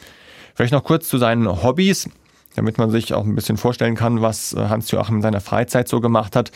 Vielleicht 0.54 0.74
noch 0.74 0.84
kurz 0.84 1.10
zu 1.10 1.18
seinen 1.18 1.64
Hobbys 1.64 2.10
damit 2.56 2.78
man 2.78 2.90
sich 2.90 3.14
auch 3.14 3.26
ein 3.26 3.36
bisschen 3.36 3.58
vorstellen 3.58 3.96
kann, 3.96 4.22
was 4.22 4.54
äh, 4.54 4.68
Hans-Joachim 4.70 5.18
in 5.18 5.22
seiner 5.22 5.42
Freizeit 5.42 5.88
so 5.88 6.02
gemacht 6.02 6.36
hat. 6.36 6.52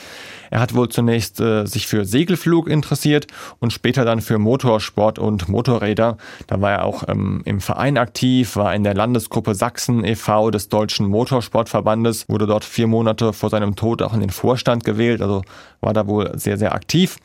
Er 0.51 0.59
hat 0.59 0.73
wohl 0.73 0.89
zunächst 0.89 1.39
äh, 1.39 1.65
sich 1.65 1.87
für 1.87 2.05
Segelflug 2.05 2.67
interessiert 2.67 3.27
und 3.59 3.73
später 3.73 4.05
dann 4.05 4.21
für 4.21 4.37
Motorsport 4.37 5.19
und 5.19 5.47
Motorräder. 5.47 6.17
Da 6.47 6.61
war 6.61 6.71
er 6.71 6.85
auch 6.85 7.03
ähm, 7.07 7.41
im 7.45 7.61
Verein 7.61 7.97
aktiv, 7.97 8.55
war 8.55 8.73
in 8.73 8.83
der 8.83 8.93
Landesgruppe 8.93 9.55
Sachsen 9.55 10.03
e.V. 10.03 10.51
des 10.51 10.69
Deutschen 10.69 11.07
Motorsportverbandes, 11.07 12.29
wurde 12.29 12.47
dort 12.47 12.65
vier 12.65 12.87
Monate 12.87 13.33
vor 13.33 13.49
seinem 13.49 13.75
Tod 13.75 14.01
auch 14.01 14.13
in 14.13 14.21
den 14.21 14.29
Vorstand 14.29 14.83
gewählt, 14.83 15.21
also 15.21 15.43
war 15.81 15.93
da 15.93 16.07
wohl 16.07 16.31
sehr, 16.37 16.57
sehr 16.57 16.73
aktiv. 16.73 17.17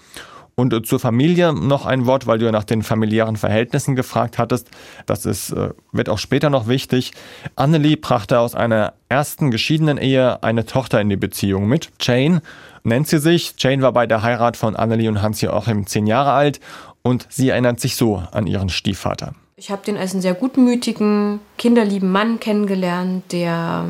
Und 0.56 0.72
äh, 0.72 0.82
zur 0.82 1.00
Familie 1.00 1.52
noch 1.52 1.86
ein 1.86 2.06
Wort, 2.06 2.26
weil 2.26 2.38
du 2.38 2.46
ja 2.46 2.52
nach 2.52 2.64
den 2.64 2.82
familiären 2.82 3.36
Verhältnissen 3.36 3.96
gefragt 3.96 4.38
hattest. 4.38 4.70
Das 5.06 5.26
ist, 5.26 5.50
äh, 5.50 5.70
wird 5.92 6.08
auch 6.08 6.18
später 6.18 6.50
noch 6.50 6.68
wichtig. 6.68 7.12
Annelie 7.56 7.96
brachte 7.96 8.38
aus 8.38 8.54
einer 8.54 8.92
ersten 9.08 9.50
geschiedenen 9.50 9.98
Ehe 9.98 10.42
eine 10.42 10.64
Tochter 10.64 11.00
in 11.00 11.08
die 11.08 11.16
Beziehung 11.16 11.66
mit. 11.66 11.90
Jane 12.00 12.40
nennt 12.84 13.08
sie 13.08 13.18
sich. 13.18 13.54
Jane 13.58 13.82
war 13.82 13.92
bei 13.92 14.06
der 14.06 14.22
Heirat 14.22 14.56
von 14.56 14.76
Annelie 14.76 15.08
und 15.08 15.22
Hans-Joachim 15.22 15.86
zehn 15.86 16.06
Jahre 16.06 16.32
alt 16.32 16.60
und 17.02 17.26
sie 17.30 17.50
erinnert 17.50 17.80
sich 17.80 17.96
so 17.96 18.22
an 18.32 18.46
ihren 18.46 18.68
Stiefvater. 18.68 19.34
Ich 19.56 19.70
habe 19.70 19.84
den 19.84 19.96
als 19.96 20.12
einen 20.12 20.22
sehr 20.22 20.34
gutmütigen, 20.34 21.40
kinderlieben 21.58 22.10
Mann 22.10 22.40
kennengelernt, 22.40 23.24
der, 23.32 23.84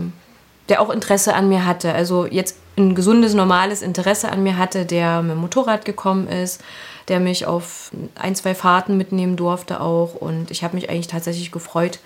der 0.69 0.81
auch 0.81 0.91
Interesse 0.91 1.35
an 1.35 1.49
mir 1.49 1.65
hatte. 1.65 1.93
Also 1.93 2.27
jetzt 2.27 2.57
ein 2.77 2.95
gesundes, 2.95 3.35
normales 3.35 3.83
Interesse 3.83 4.31
an 4.31 4.43
mir 4.43 4.59
hatte, 4.59 4.85
der 4.87 5.23
mit 5.23 5.33
dem 5.33 5.41
Motorrad 5.41 5.85
gekommen 5.85 6.29
ist, 6.29 6.63
der 7.09 7.21
mich 7.21 7.47
auf 7.47 7.91
ein, 8.15 8.35
zwei 8.35 8.55
Fahrten 8.55 8.97
mitnehmen 8.97 9.37
durfte 9.37 9.81
auch. 9.81 10.15
Und 10.15 10.51
ich 10.51 10.65
habe 10.65 10.75
mich 10.75 10.91
eigentlich 10.91 11.07
tatsächlich 11.07 11.53
gefreut, 11.53 12.01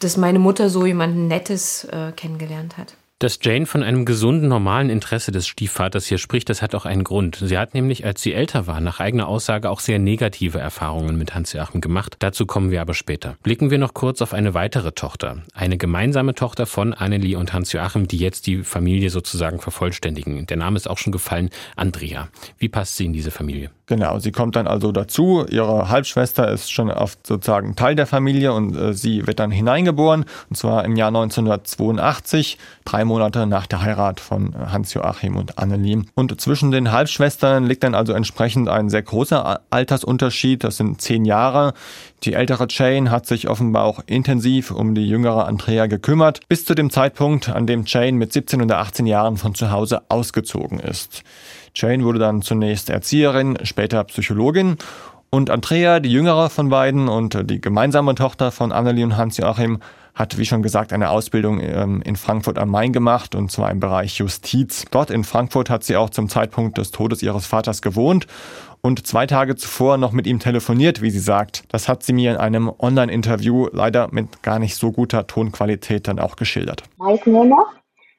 dass 0.00 0.16
meine 0.16 0.38
Mutter 0.38 0.70
so 0.70 0.86
jemanden 0.86 1.26
Nettes 1.26 1.84
äh, 1.84 2.12
kennengelernt 2.12 2.76
hat. 2.76 2.94
Dass 3.18 3.38
Jane 3.40 3.64
von 3.64 3.82
einem 3.82 4.04
gesunden, 4.04 4.46
normalen 4.46 4.90
Interesse 4.90 5.32
des 5.32 5.46
Stiefvaters 5.46 6.04
hier 6.04 6.18
spricht, 6.18 6.50
das 6.50 6.60
hat 6.60 6.74
auch 6.74 6.84
einen 6.84 7.02
Grund. 7.02 7.38
Sie 7.40 7.56
hat 7.56 7.72
nämlich, 7.72 8.04
als 8.04 8.20
sie 8.20 8.34
älter 8.34 8.66
war, 8.66 8.82
nach 8.82 9.00
eigener 9.00 9.26
Aussage 9.26 9.70
auch 9.70 9.80
sehr 9.80 9.98
negative 9.98 10.58
Erfahrungen 10.58 11.16
mit 11.16 11.34
Hans-Joachim 11.34 11.80
gemacht. 11.80 12.16
Dazu 12.18 12.44
kommen 12.44 12.70
wir 12.70 12.82
aber 12.82 12.92
später. 12.92 13.38
Blicken 13.42 13.70
wir 13.70 13.78
noch 13.78 13.94
kurz 13.94 14.20
auf 14.20 14.34
eine 14.34 14.52
weitere 14.52 14.92
Tochter. 14.92 15.38
Eine 15.54 15.78
gemeinsame 15.78 16.34
Tochter 16.34 16.66
von 16.66 16.92
Annelie 16.92 17.38
und 17.38 17.54
Hans-Joachim, 17.54 18.06
die 18.06 18.18
jetzt 18.18 18.46
die 18.48 18.62
Familie 18.64 19.08
sozusagen 19.08 19.60
vervollständigen. 19.60 20.46
Der 20.46 20.58
Name 20.58 20.76
ist 20.76 20.86
auch 20.86 20.98
schon 20.98 21.14
gefallen, 21.14 21.48
Andrea. 21.74 22.28
Wie 22.58 22.68
passt 22.68 22.96
sie 22.96 23.06
in 23.06 23.14
diese 23.14 23.30
Familie? 23.30 23.70
Genau, 23.86 24.18
sie 24.18 24.32
kommt 24.32 24.56
dann 24.56 24.66
also 24.66 24.92
dazu. 24.92 25.46
Ihre 25.48 25.88
Halbschwester 25.88 26.50
ist 26.50 26.70
schon 26.70 26.90
oft 26.90 27.24
sozusagen 27.26 27.76
Teil 27.76 27.94
der 27.94 28.06
Familie 28.06 28.52
und 28.52 28.76
äh, 28.76 28.92
sie 28.92 29.26
wird 29.26 29.38
dann 29.38 29.52
hineingeboren, 29.52 30.26
und 30.50 30.56
zwar 30.56 30.84
im 30.84 30.96
Jahr 30.96 31.08
1982, 31.08 32.58
drei 32.84 33.05
Monate 33.06 33.46
nach 33.46 33.66
der 33.66 33.82
Heirat 33.82 34.20
von 34.20 34.54
Hans-Joachim 34.54 35.36
und 35.36 35.58
Annelie. 35.58 36.02
Und 36.14 36.38
zwischen 36.40 36.70
den 36.70 36.92
Halbschwestern 36.92 37.64
liegt 37.64 37.84
dann 37.84 37.94
also 37.94 38.12
entsprechend 38.12 38.68
ein 38.68 38.90
sehr 38.90 39.02
großer 39.02 39.60
Altersunterschied, 39.70 40.62
das 40.64 40.76
sind 40.76 41.00
zehn 41.00 41.24
Jahre. 41.24 41.72
Die 42.24 42.34
ältere 42.34 42.66
Jane 42.68 43.10
hat 43.10 43.26
sich 43.26 43.48
offenbar 43.48 43.84
auch 43.84 44.00
intensiv 44.06 44.70
um 44.70 44.94
die 44.94 45.08
jüngere 45.08 45.46
Andrea 45.46 45.86
gekümmert, 45.86 46.40
bis 46.48 46.64
zu 46.64 46.74
dem 46.74 46.90
Zeitpunkt, 46.90 47.48
an 47.48 47.66
dem 47.66 47.84
Jane 47.86 48.12
mit 48.12 48.32
17 48.32 48.62
oder 48.62 48.78
18 48.78 49.06
Jahren 49.06 49.36
von 49.36 49.54
zu 49.54 49.70
Hause 49.70 50.02
ausgezogen 50.08 50.78
ist. 50.78 51.22
Jane 51.74 52.04
wurde 52.04 52.18
dann 52.18 52.42
zunächst 52.42 52.90
Erzieherin, 52.90 53.58
später 53.62 54.02
Psychologin. 54.04 54.76
Und 55.28 55.50
Andrea, 55.50 56.00
die 56.00 56.10
jüngere 56.10 56.48
von 56.48 56.70
beiden 56.70 57.08
und 57.08 57.50
die 57.50 57.60
gemeinsame 57.60 58.14
Tochter 58.14 58.50
von 58.50 58.72
Annelie 58.72 59.04
und 59.04 59.16
Hans-Joachim, 59.16 59.80
hat, 60.16 60.38
wie 60.38 60.46
schon 60.46 60.62
gesagt, 60.62 60.92
eine 60.92 61.10
Ausbildung 61.10 61.60
ähm, 61.60 62.02
in 62.02 62.16
Frankfurt 62.16 62.58
am 62.58 62.70
Main 62.70 62.92
gemacht, 62.92 63.34
und 63.34 63.52
zwar 63.52 63.70
im 63.70 63.80
Bereich 63.80 64.18
Justiz. 64.18 64.86
Dort 64.90 65.10
in 65.10 65.24
Frankfurt 65.24 65.68
hat 65.70 65.84
sie 65.84 65.94
auch 65.94 66.10
zum 66.10 66.28
Zeitpunkt 66.30 66.78
des 66.78 66.90
Todes 66.90 67.22
ihres 67.22 67.46
Vaters 67.46 67.82
gewohnt 67.82 68.26
und 68.80 69.06
zwei 69.06 69.26
Tage 69.26 69.56
zuvor 69.56 69.98
noch 69.98 70.12
mit 70.12 70.26
ihm 70.26 70.40
telefoniert, 70.40 71.02
wie 71.02 71.10
sie 71.10 71.20
sagt. 71.20 71.64
Das 71.68 71.86
hat 71.86 72.02
sie 72.02 72.14
mir 72.14 72.32
in 72.32 72.36
einem 72.38 72.72
Online-Interview 72.78 73.68
leider 73.72 74.08
mit 74.10 74.42
gar 74.42 74.58
nicht 74.58 74.74
so 74.74 74.90
guter 74.90 75.26
Tonqualität 75.26 76.08
dann 76.08 76.18
auch 76.18 76.36
geschildert. 76.36 76.82
Ich 76.94 76.98
weiß 76.98 77.26
nur 77.26 77.44
noch, 77.44 77.74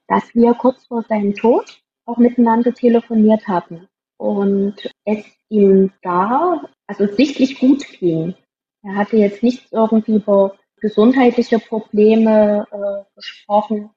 dass 0.07 0.23
wir 0.36 0.53
kurz 0.53 0.86
vor 0.86 1.03
seinem 1.10 1.33
Tod 1.33 1.81
auch 2.05 2.17
miteinander 2.17 2.73
telefoniert 2.73 3.47
hatten 3.47 3.88
und 4.17 4.75
es 5.03 5.25
ihm 5.49 5.91
da 6.03 6.62
also 6.86 7.07
sichtlich 7.07 7.60
gut 7.60 7.83
ging. 7.99 8.36
Er 8.83 8.95
hatte 8.95 9.17
jetzt 9.17 9.41
nichts 9.41 9.71
irgendwie 9.71 10.15
über 10.15 10.53
gesundheitliche 10.80 11.60
Probleme 11.60 12.68
äh, 12.72 13.16
gesprochen, 13.16 13.90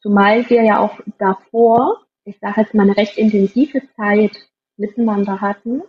zumal 0.00 0.48
wir 0.50 0.62
ja 0.62 0.80
auch 0.80 0.98
davor, 1.18 2.02
ich 2.24 2.38
sage 2.40 2.62
jetzt 2.62 2.74
mal 2.74 2.84
eine 2.84 2.96
recht 2.96 3.16
intensive 3.18 3.82
Zeit 3.96 4.36
miteinander 4.76 5.40
hatten, 5.40 5.82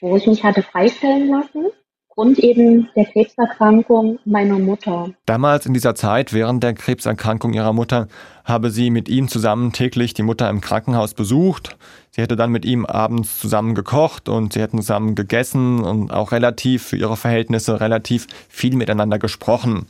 wo 0.00 0.16
ich 0.16 0.26
mich 0.26 0.42
hatte 0.42 0.62
freistellen 0.62 1.28
lassen 1.28 1.66
und 2.16 2.38
eben 2.38 2.88
der 2.96 3.04
Krebserkrankung 3.04 4.18
meiner 4.24 4.58
Mutter. 4.58 5.10
Damals 5.26 5.66
in 5.66 5.74
dieser 5.74 5.94
Zeit, 5.94 6.32
während 6.32 6.62
der 6.62 6.72
Krebserkrankung 6.72 7.52
ihrer 7.52 7.74
Mutter, 7.74 8.08
habe 8.44 8.70
sie 8.70 8.90
mit 8.90 9.08
ihm 9.08 9.28
zusammen 9.28 9.72
täglich 9.72 10.14
die 10.14 10.22
Mutter 10.22 10.48
im 10.48 10.62
Krankenhaus 10.62 11.12
besucht. 11.12 11.76
Sie 12.10 12.22
hätte 12.22 12.34
dann 12.34 12.50
mit 12.50 12.64
ihm 12.64 12.86
abends 12.86 13.38
zusammen 13.38 13.74
gekocht 13.74 14.30
und 14.30 14.54
sie 14.54 14.60
hätten 14.60 14.78
zusammen 14.78 15.14
gegessen 15.14 15.84
und 15.84 16.10
auch 16.10 16.32
relativ 16.32 16.84
für 16.84 16.96
ihre 16.96 17.18
Verhältnisse 17.18 17.80
relativ 17.80 18.26
viel 18.48 18.74
miteinander 18.74 19.18
gesprochen. 19.18 19.86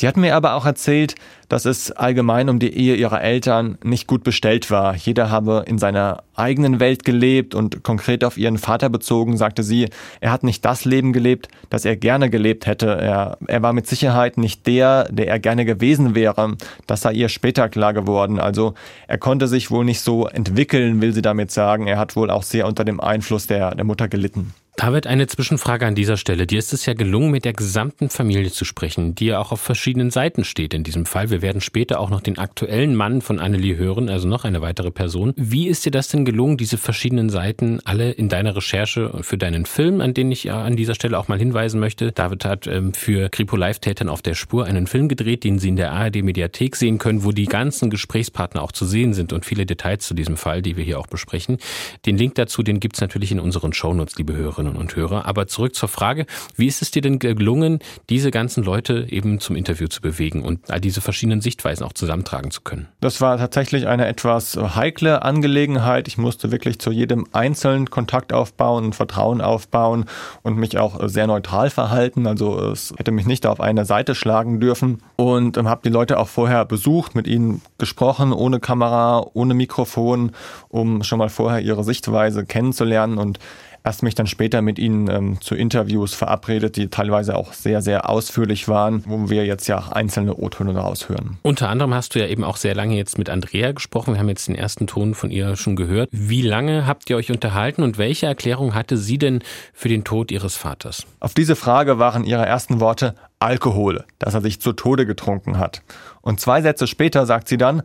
Sie 0.00 0.08
hat 0.08 0.16
mir 0.16 0.34
aber 0.34 0.54
auch 0.54 0.64
erzählt, 0.64 1.14
dass 1.50 1.66
es 1.66 1.92
allgemein 1.92 2.48
um 2.48 2.58
die 2.58 2.72
Ehe 2.74 2.94
ihrer 2.94 3.20
Eltern 3.20 3.76
nicht 3.84 4.06
gut 4.06 4.24
bestellt 4.24 4.70
war. 4.70 4.96
Jeder 4.96 5.30
habe 5.30 5.64
in 5.66 5.76
seiner 5.76 6.22
eigenen 6.34 6.80
Welt 6.80 7.04
gelebt 7.04 7.54
und 7.54 7.82
konkret 7.82 8.24
auf 8.24 8.38
ihren 8.38 8.56
Vater 8.56 8.88
bezogen, 8.88 9.36
sagte 9.36 9.62
sie, 9.62 9.90
er 10.22 10.32
hat 10.32 10.42
nicht 10.42 10.64
das 10.64 10.86
Leben 10.86 11.12
gelebt, 11.12 11.48
das 11.68 11.84
er 11.84 11.96
gerne 11.96 12.30
gelebt 12.30 12.64
hätte. 12.64 12.86
Er, 12.86 13.36
er 13.46 13.60
war 13.60 13.74
mit 13.74 13.86
Sicherheit 13.86 14.38
nicht 14.38 14.66
der, 14.66 15.04
der 15.10 15.28
er 15.28 15.38
gerne 15.38 15.66
gewesen 15.66 16.14
wäre. 16.14 16.56
Das 16.86 17.02
sei 17.02 17.12
ihr 17.12 17.28
später 17.28 17.68
klar 17.68 17.92
geworden. 17.92 18.40
Also 18.40 18.72
er 19.06 19.18
konnte 19.18 19.48
sich 19.48 19.70
wohl 19.70 19.84
nicht 19.84 20.00
so 20.00 20.28
entwickeln, 20.28 21.02
will 21.02 21.12
sie 21.12 21.20
damit 21.20 21.50
sagen. 21.50 21.88
Er 21.88 21.98
hat 21.98 22.16
wohl 22.16 22.30
auch 22.30 22.42
sehr 22.42 22.66
unter 22.66 22.86
dem 22.86 23.00
Einfluss 23.00 23.46
der, 23.46 23.74
der 23.74 23.84
Mutter 23.84 24.08
gelitten. 24.08 24.54
David, 24.80 25.06
eine 25.06 25.26
Zwischenfrage 25.26 25.84
an 25.84 25.94
dieser 25.94 26.16
Stelle. 26.16 26.46
Dir 26.46 26.58
ist 26.58 26.72
es 26.72 26.86
ja 26.86 26.94
gelungen, 26.94 27.30
mit 27.30 27.44
der 27.44 27.52
gesamten 27.52 28.08
Familie 28.08 28.50
zu 28.50 28.64
sprechen, 28.64 29.14
die 29.14 29.26
ja 29.26 29.38
auch 29.38 29.52
auf 29.52 29.60
verschiedenen 29.60 30.10
Seiten 30.10 30.42
steht 30.42 30.72
in 30.72 30.84
diesem 30.84 31.04
Fall. 31.04 31.28
Wir 31.28 31.42
werden 31.42 31.60
später 31.60 32.00
auch 32.00 32.08
noch 32.08 32.22
den 32.22 32.38
aktuellen 32.38 32.94
Mann 32.94 33.20
von 33.20 33.40
Annelie 33.40 33.76
hören, 33.76 34.08
also 34.08 34.26
noch 34.26 34.46
eine 34.46 34.62
weitere 34.62 34.90
Person. 34.90 35.34
Wie 35.36 35.68
ist 35.68 35.84
dir 35.84 35.90
das 35.90 36.08
denn 36.08 36.24
gelungen, 36.24 36.56
diese 36.56 36.78
verschiedenen 36.78 37.28
Seiten 37.28 37.80
alle 37.84 38.12
in 38.12 38.30
deiner 38.30 38.56
Recherche 38.56 39.18
für 39.20 39.36
deinen 39.36 39.66
Film, 39.66 40.00
an 40.00 40.14
den 40.14 40.32
ich 40.32 40.50
an 40.50 40.76
dieser 40.76 40.94
Stelle 40.94 41.18
auch 41.18 41.28
mal 41.28 41.38
hinweisen 41.38 41.78
möchte? 41.78 42.12
David 42.12 42.46
hat 42.46 42.66
ähm, 42.66 42.94
für 42.94 43.28
Kripo 43.28 43.56
Live-Tätern 43.56 44.08
auf 44.08 44.22
der 44.22 44.32
Spur 44.32 44.64
einen 44.64 44.86
Film 44.86 45.08
gedreht, 45.08 45.44
den 45.44 45.58
Sie 45.58 45.68
in 45.68 45.76
der 45.76 45.92
ARD-Mediathek 45.92 46.74
sehen 46.74 46.96
können, 46.96 47.22
wo 47.22 47.32
die 47.32 47.44
ganzen 47.44 47.90
Gesprächspartner 47.90 48.62
auch 48.62 48.72
zu 48.72 48.86
sehen 48.86 49.12
sind 49.12 49.34
und 49.34 49.44
viele 49.44 49.66
Details 49.66 50.06
zu 50.06 50.14
diesem 50.14 50.38
Fall, 50.38 50.62
die 50.62 50.78
wir 50.78 50.84
hier 50.84 50.98
auch 50.98 51.06
besprechen. 51.06 51.58
Den 52.06 52.16
Link 52.16 52.36
dazu, 52.36 52.62
den 52.62 52.80
gibt's 52.80 53.02
natürlich 53.02 53.30
in 53.30 53.40
unseren 53.40 53.74
Shownotes, 53.74 54.16
liebe 54.16 54.34
Hörerinnen 54.34 54.69
Hörerinnen 54.70 54.76
und 54.80 54.96
Hörer. 54.96 55.26
Aber 55.26 55.46
zurück 55.46 55.74
zur 55.74 55.88
Frage, 55.88 56.26
wie 56.56 56.66
ist 56.66 56.82
es 56.82 56.90
dir 56.90 57.02
denn 57.02 57.18
gelungen, 57.18 57.80
diese 58.08 58.30
ganzen 58.30 58.64
Leute 58.64 59.06
eben 59.08 59.40
zum 59.40 59.56
Interview 59.56 59.88
zu 59.88 60.00
bewegen 60.00 60.42
und 60.42 60.70
all 60.70 60.80
diese 60.80 61.00
verschiedenen 61.00 61.40
Sichtweisen 61.40 61.84
auch 61.84 61.92
zusammentragen 61.92 62.50
zu 62.50 62.62
können? 62.62 62.88
Das 63.00 63.20
war 63.20 63.38
tatsächlich 63.38 63.86
eine 63.86 64.06
etwas 64.06 64.56
heikle 64.56 65.22
Angelegenheit. 65.22 66.08
Ich 66.08 66.18
musste 66.18 66.50
wirklich 66.52 66.78
zu 66.78 66.90
jedem 66.90 67.26
einzelnen 67.32 67.90
Kontakt 67.90 68.32
aufbauen, 68.32 68.92
Vertrauen 68.92 69.40
aufbauen 69.40 70.04
und 70.42 70.56
mich 70.56 70.78
auch 70.78 71.08
sehr 71.08 71.26
neutral 71.26 71.70
verhalten. 71.70 72.26
Also 72.26 72.58
es 72.70 72.94
hätte 72.96 73.12
mich 73.12 73.26
nicht 73.26 73.46
auf 73.46 73.60
eine 73.60 73.84
Seite 73.84 74.14
schlagen 74.14 74.60
dürfen 74.60 74.98
und 75.16 75.56
habe 75.56 75.82
die 75.84 75.90
Leute 75.90 76.18
auch 76.18 76.28
vorher 76.28 76.64
besucht, 76.64 77.14
mit 77.14 77.26
ihnen 77.26 77.62
gesprochen, 77.78 78.32
ohne 78.32 78.60
Kamera, 78.60 79.26
ohne 79.34 79.54
Mikrofon, 79.54 80.32
um 80.68 81.02
schon 81.02 81.18
mal 81.18 81.28
vorher 81.28 81.60
ihre 81.60 81.84
Sichtweise 81.84 82.44
kennenzulernen 82.44 83.18
und 83.18 83.38
erst 83.84 84.02
mich 84.02 84.14
dann 84.14 84.26
später 84.26 84.62
mit 84.62 84.78
ihnen 84.78 85.08
ähm, 85.08 85.40
zu 85.40 85.54
Interviews 85.54 86.14
verabredet, 86.14 86.76
die 86.76 86.88
teilweise 86.88 87.36
auch 87.36 87.52
sehr, 87.52 87.82
sehr 87.82 88.08
ausführlich 88.08 88.68
waren, 88.68 89.04
wo 89.06 89.30
wir 89.30 89.44
jetzt 89.46 89.66
ja 89.66 89.78
auch 89.78 89.88
einzelne 89.88 90.34
O-Töne 90.36 90.72
daraus 90.72 91.08
hören. 91.08 91.38
Unter 91.42 91.68
anderem 91.68 91.94
hast 91.94 92.14
du 92.14 92.18
ja 92.18 92.26
eben 92.26 92.44
auch 92.44 92.56
sehr 92.56 92.74
lange 92.74 92.96
jetzt 92.96 93.18
mit 93.18 93.30
Andrea 93.30 93.72
gesprochen. 93.72 94.14
Wir 94.14 94.20
haben 94.20 94.28
jetzt 94.28 94.48
den 94.48 94.54
ersten 94.54 94.86
Ton 94.86 95.14
von 95.14 95.30
ihr 95.30 95.56
schon 95.56 95.76
gehört. 95.76 96.08
Wie 96.12 96.42
lange 96.42 96.86
habt 96.86 97.08
ihr 97.10 97.16
euch 97.16 97.30
unterhalten 97.30 97.82
und 97.82 97.98
welche 97.98 98.26
Erklärung 98.26 98.74
hatte 98.74 98.96
sie 98.96 99.18
denn 99.18 99.40
für 99.72 99.88
den 99.88 100.04
Tod 100.04 100.30
ihres 100.30 100.56
Vaters? 100.56 101.06
Auf 101.20 101.34
diese 101.34 101.56
Frage 101.56 101.98
waren 101.98 102.24
ihre 102.24 102.46
ersten 102.46 102.80
Worte 102.80 103.14
Alkohol, 103.38 104.04
dass 104.18 104.34
er 104.34 104.42
sich 104.42 104.60
zu 104.60 104.72
Tode 104.72 105.06
getrunken 105.06 105.58
hat. 105.58 105.82
Und 106.20 106.40
zwei 106.40 106.60
Sätze 106.60 106.86
später 106.86 107.24
sagt 107.24 107.48
sie 107.48 107.56
dann, 107.56 107.82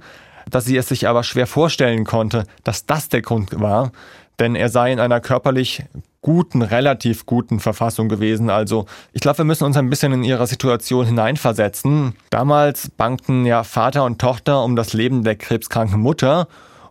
dass 0.50 0.66
sie 0.66 0.78
es 0.78 0.88
sich 0.88 1.08
aber 1.08 1.24
schwer 1.24 1.48
vorstellen 1.48 2.06
konnte, 2.06 2.46
dass 2.64 2.86
das 2.86 3.10
der 3.10 3.22
Grund 3.22 3.60
war, 3.60 3.92
denn 4.40 4.56
er 4.56 4.70
sei 4.70 4.92
in 4.92 5.00
einer 5.00 5.20
körperlich 5.20 5.84
guten, 6.22 6.64
relativ 6.64 7.26
guten 7.26 7.60
Verfassung 7.60 8.10
gewesen. 8.10 8.50
Also 8.50 8.88
ich 9.14 9.22
glaube, 9.22 9.40
wir 9.40 9.46
müssen 9.46 9.64
uns 9.64 9.78
ein 9.78 9.90
bisschen 9.90 10.12
in 10.12 10.24
ihre 10.24 10.48
Situation 10.48 11.06
hineinversetzen. 11.06 12.16
Damals 12.32 12.90
bangten 12.90 13.46
ja 13.46 13.64
Vater 13.64 14.04
und 14.06 14.20
Tochter 14.20 14.64
um 14.64 14.76
das 14.76 14.94
Leben 14.94 15.24
der 15.24 15.36
krebskranken 15.36 16.00
Mutter 16.00 16.48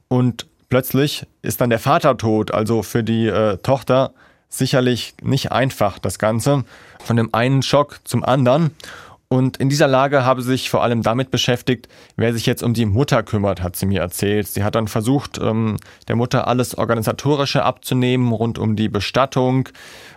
und 0.07 0.47
plötzlich 0.69 1.27
ist 1.43 1.61
dann 1.61 1.71
der 1.71 1.81
Vater 1.81 2.17
tot. 2.17 2.53
Also 2.53 2.83
für 2.83 3.03
die 3.03 3.27
äh, 3.27 3.57
Tochter 3.59 4.13
sicherlich 4.49 5.15
nicht 5.23 5.53
einfach 5.53 5.99
das 5.99 6.19
Ganze. 6.19 6.65
Von 7.03 7.17
dem 7.17 7.35
einen 7.35 7.63
Schock 7.63 7.99
zum 8.05 8.25
anderen. 8.25 8.71
Und 9.35 9.57
in 9.57 9.69
dieser 9.69 9.89
Lage 9.89 10.25
habe 10.25 10.43
sie 10.43 10.51
sich 10.51 10.71
vor 10.71 10.85
allem 10.85 11.03
damit 11.03 11.33
beschäftigt, 11.33 11.89
wer 12.15 12.33
sich 12.33 12.47
jetzt 12.47 12.63
um 12.63 12.73
die 12.73 12.87
Mutter 12.87 13.25
kümmert, 13.25 13.65
hat 13.65 13.75
sie 13.75 13.85
mir 13.85 14.01
erzählt. 14.01 14.47
Sie 14.47 14.63
hat 14.63 14.77
dann 14.77 14.87
versucht, 14.87 15.39
ähm, 15.39 15.77
der 16.07 16.15
Mutter 16.15 16.47
alles 16.47 16.79
Organisatorische 16.79 17.65
abzunehmen 17.65 18.31
rund 18.31 18.61
um 18.61 18.77
die 18.77 18.89
Bestattung. 18.89 19.69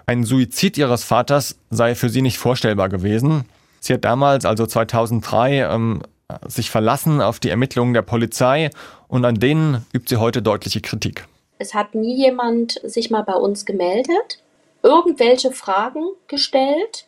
Ein 0.05 0.23
Suizid 0.23 0.77
ihres 0.77 1.03
Vaters 1.03 1.57
sei 1.71 1.95
für 1.95 2.09
sie 2.09 2.21
nicht 2.21 2.37
vorstellbar 2.37 2.89
gewesen. 2.89 3.45
Sie 3.79 3.95
hat 3.95 4.05
damals, 4.05 4.45
also 4.45 4.67
2003, 4.67 5.61
ähm, 5.63 6.03
sich 6.45 6.69
verlassen 6.69 7.19
auf 7.19 7.39
die 7.39 7.49
Ermittlungen 7.49 7.95
der 7.95 8.03
Polizei 8.03 8.69
und 9.07 9.25
an 9.25 9.39
denen 9.39 9.83
übt 9.93 10.09
sie 10.09 10.17
heute 10.17 10.43
deutliche 10.43 10.81
Kritik. 10.81 11.25
Es 11.57 11.73
hat 11.73 11.95
nie 11.95 12.15
jemand 12.15 12.79
sich 12.83 13.09
mal 13.09 13.23
bei 13.23 13.33
uns 13.33 13.65
gemeldet, 13.65 14.43
irgendwelche 14.83 15.51
Fragen 15.51 16.03
gestellt 16.27 17.07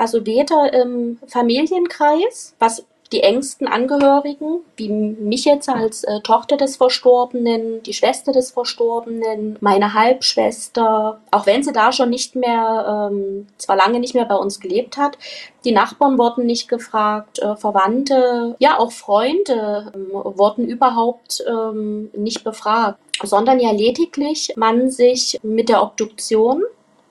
also 0.00 0.24
weder 0.26 0.72
im 0.72 1.18
Familienkreis, 1.26 2.54
was 2.58 2.84
die 3.12 3.22
engsten 3.22 3.66
Angehörigen, 3.66 4.60
wie 4.76 4.88
mich 4.88 5.44
jetzt 5.44 5.68
als 5.68 6.04
äh, 6.04 6.20
Tochter 6.20 6.56
des 6.56 6.76
Verstorbenen, 6.76 7.82
die 7.82 7.92
Schwester 7.92 8.32
des 8.32 8.52
Verstorbenen, 8.52 9.58
meine 9.60 9.94
Halbschwester, 9.94 11.20
auch 11.32 11.46
wenn 11.46 11.64
sie 11.64 11.72
da 11.72 11.90
schon 11.92 12.10
nicht 12.10 12.36
mehr, 12.36 13.10
ähm, 13.10 13.48
zwar 13.58 13.76
lange 13.76 13.98
nicht 13.98 14.14
mehr 14.14 14.26
bei 14.26 14.36
uns 14.36 14.60
gelebt 14.60 14.96
hat, 14.96 15.18
die 15.64 15.72
Nachbarn 15.72 16.18
wurden 16.18 16.46
nicht 16.46 16.68
gefragt, 16.68 17.40
äh, 17.40 17.56
Verwandte, 17.56 18.54
ja 18.60 18.78
auch 18.78 18.92
Freunde 18.92 19.92
ähm, 19.94 20.10
wurden 20.12 20.68
überhaupt 20.68 21.44
ähm, 21.48 22.10
nicht 22.14 22.44
befragt, 22.44 23.00
sondern 23.22 23.58
ja 23.58 23.72
lediglich 23.72 24.52
man 24.56 24.90
sich 24.90 25.38
mit 25.42 25.68
der 25.68 25.82
Obduktion 25.82 26.62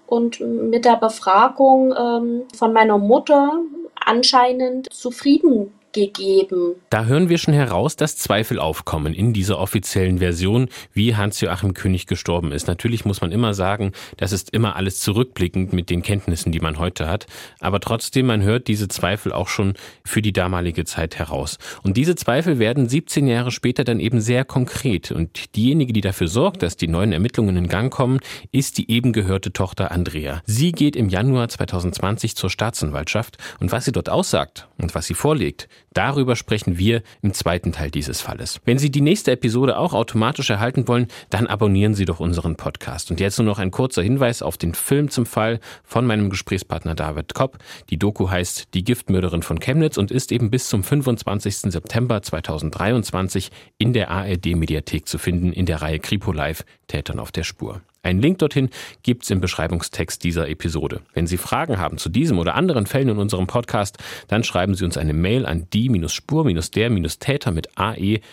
und 0.09 0.39
mit 0.39 0.85
der 0.85 0.95
Befragung 0.95 1.93
ähm, 1.97 2.43
von 2.55 2.73
meiner 2.73 2.97
Mutter 2.97 3.59
anscheinend 3.95 4.91
zufrieden 4.91 5.73
gegeben. 5.93 6.75
Da 6.89 7.05
hören 7.05 7.29
wir 7.29 7.37
schon 7.37 7.53
heraus, 7.53 7.95
dass 7.95 8.17
Zweifel 8.17 8.59
aufkommen 8.59 9.13
in 9.13 9.33
dieser 9.33 9.59
offiziellen 9.59 10.19
Version, 10.19 10.69
wie 10.93 11.15
Hans-Joachim 11.15 11.73
König 11.73 12.07
gestorben 12.07 12.51
ist. 12.51 12.67
Natürlich 12.67 13.05
muss 13.05 13.21
man 13.21 13.31
immer 13.31 13.53
sagen, 13.53 13.91
das 14.17 14.31
ist 14.31 14.51
immer 14.51 14.75
alles 14.75 14.99
zurückblickend 15.01 15.73
mit 15.73 15.89
den 15.89 16.01
Kenntnissen, 16.01 16.51
die 16.51 16.59
man 16.59 16.79
heute 16.79 17.07
hat. 17.07 17.27
Aber 17.59 17.79
trotzdem, 17.79 18.27
man 18.27 18.41
hört 18.41 18.67
diese 18.67 18.87
Zweifel 18.87 19.31
auch 19.31 19.47
schon 19.47 19.73
für 20.05 20.21
die 20.21 20.33
damalige 20.33 20.85
Zeit 20.85 21.17
heraus. 21.17 21.57
Und 21.83 21.97
diese 21.97 22.15
Zweifel 22.15 22.59
werden 22.59 22.89
17 22.89 23.27
Jahre 23.27 23.51
später 23.51 23.83
dann 23.83 23.99
eben 23.99 24.21
sehr 24.21 24.45
konkret. 24.45 25.11
Und 25.11 25.55
diejenige, 25.55 25.93
die 25.93 26.01
dafür 26.01 26.27
sorgt, 26.27 26.63
dass 26.63 26.77
die 26.77 26.87
neuen 26.87 27.11
Ermittlungen 27.11 27.57
in 27.57 27.67
Gang 27.67 27.91
kommen, 27.91 28.19
ist 28.51 28.77
die 28.77 28.89
eben 28.91 29.13
gehörte 29.13 29.53
Tochter 29.53 29.91
Andrea. 29.91 30.41
Sie 30.45 30.71
geht 30.71 30.95
im 30.95 31.09
Januar 31.09 31.49
2020 31.49 32.35
zur 32.35 32.49
Staatsanwaltschaft 32.49 33.37
und 33.59 33.71
was 33.71 33.85
sie 33.85 33.91
dort 33.91 34.09
aussagt 34.09 34.67
und 34.77 34.95
was 34.95 35.05
sie 35.05 35.13
vorlegt, 35.13 35.67
Darüber 35.93 36.35
sprechen 36.35 36.77
wir 36.77 37.01
im 37.21 37.33
zweiten 37.33 37.71
Teil 37.71 37.91
dieses 37.91 38.21
Falles. 38.21 38.61
Wenn 38.65 38.77
Sie 38.77 38.91
die 38.91 39.01
nächste 39.01 39.31
Episode 39.31 39.77
auch 39.77 39.93
automatisch 39.93 40.49
erhalten 40.49 40.87
wollen, 40.87 41.07
dann 41.29 41.47
abonnieren 41.47 41.95
Sie 41.95 42.05
doch 42.05 42.19
unseren 42.19 42.55
Podcast. 42.55 43.11
Und 43.11 43.19
jetzt 43.19 43.37
nur 43.37 43.45
noch 43.45 43.59
ein 43.59 43.71
kurzer 43.71 44.03
Hinweis 44.03 44.41
auf 44.41 44.57
den 44.57 44.73
Film 44.73 45.09
zum 45.09 45.25
Fall 45.25 45.59
von 45.83 46.05
meinem 46.05 46.29
Gesprächspartner 46.29 46.95
David 46.95 47.33
Kopp. 47.33 47.57
Die 47.89 47.97
Doku 47.97 48.29
heißt 48.29 48.73
Die 48.73 48.83
Giftmörderin 48.83 49.43
von 49.43 49.59
Chemnitz 49.59 49.97
und 49.97 50.11
ist 50.11 50.31
eben 50.31 50.49
bis 50.49 50.69
zum 50.69 50.83
25. 50.83 51.71
September 51.71 52.21
2023 52.21 53.49
in 53.77 53.93
der 53.93 54.11
ARD 54.11 54.55
Mediathek 54.55 55.07
zu 55.07 55.17
finden 55.17 55.53
in 55.53 55.65
der 55.65 55.81
Reihe 55.81 55.99
Kripo 55.99 56.31
Live 56.31 56.63
Tätern 56.87 57.19
auf 57.19 57.31
der 57.31 57.43
Spur. 57.43 57.81
Einen 58.01 58.21
Link 58.21 58.37
dorthin 58.39 58.69
gibt's 59.03 59.29
im 59.29 59.41
Beschreibungstext 59.41 60.23
dieser 60.23 60.47
Episode. 60.47 61.01
Wenn 61.13 61.27
Sie 61.27 61.37
Fragen 61.37 61.77
haben 61.79 61.97
zu 61.97 62.07
diesem 62.09 62.39
oder 62.39 62.55
anderen 62.55 62.85
Fällen 62.85 63.09
in 63.09 63.17
unserem 63.17 63.47
Podcast, 63.47 63.97
dann 64.27 64.45
schreiben 64.45 64.73
Sie 64.75 64.85
uns 64.85 64.97
eine 64.97 65.13
Mail 65.13 65.45
an 65.45 65.67
die-spur-der-täter 65.73 67.51
mit 67.51 67.77
ae.mdr.de. 67.77 68.25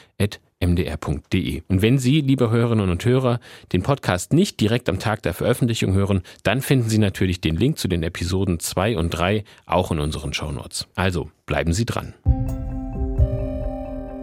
Und 1.67 1.83
wenn 1.83 1.99
Sie, 1.99 2.21
liebe 2.21 2.51
Hörerinnen 2.51 2.91
und 2.91 3.05
Hörer, 3.05 3.41
den 3.73 3.83
Podcast 3.83 4.33
nicht 4.33 4.61
direkt 4.61 4.89
am 4.89 5.01
Tag 5.01 5.23
der 5.23 5.35
Veröffentlichung 5.35 5.95
hören, 5.95 6.23
dann 6.45 6.63
finden 6.63 6.89
Sie 6.89 6.99
natürlich 6.99 7.41
den 7.41 7.57
Link 7.57 7.79
zu 7.79 7.89
den 7.89 8.05
Episoden 8.05 8.61
2 8.61 8.97
und 8.97 9.11
3 9.11 9.43
auch 9.67 9.91
in 9.91 9.99
unseren 9.99 10.33
Shownotes. 10.33 10.87
Also 10.95 11.31
bleiben 11.45 11.73
Sie 11.73 11.87
dran. 11.87 12.15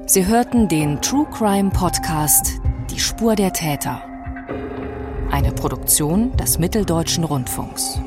Sie 0.05 0.25
hörten 0.25 0.69
den 0.69 1.01
True 1.01 1.27
Crime 1.31 1.69
Podcast 1.69 2.61
Die 2.91 2.99
Spur 2.99 3.35
der 3.35 3.51
Täter 3.51 4.03
eine 5.33 5.51
Produktion 5.51 6.37
des 6.37 6.59
Mitteldeutschen 6.59 7.23
Rundfunks. 7.23 7.99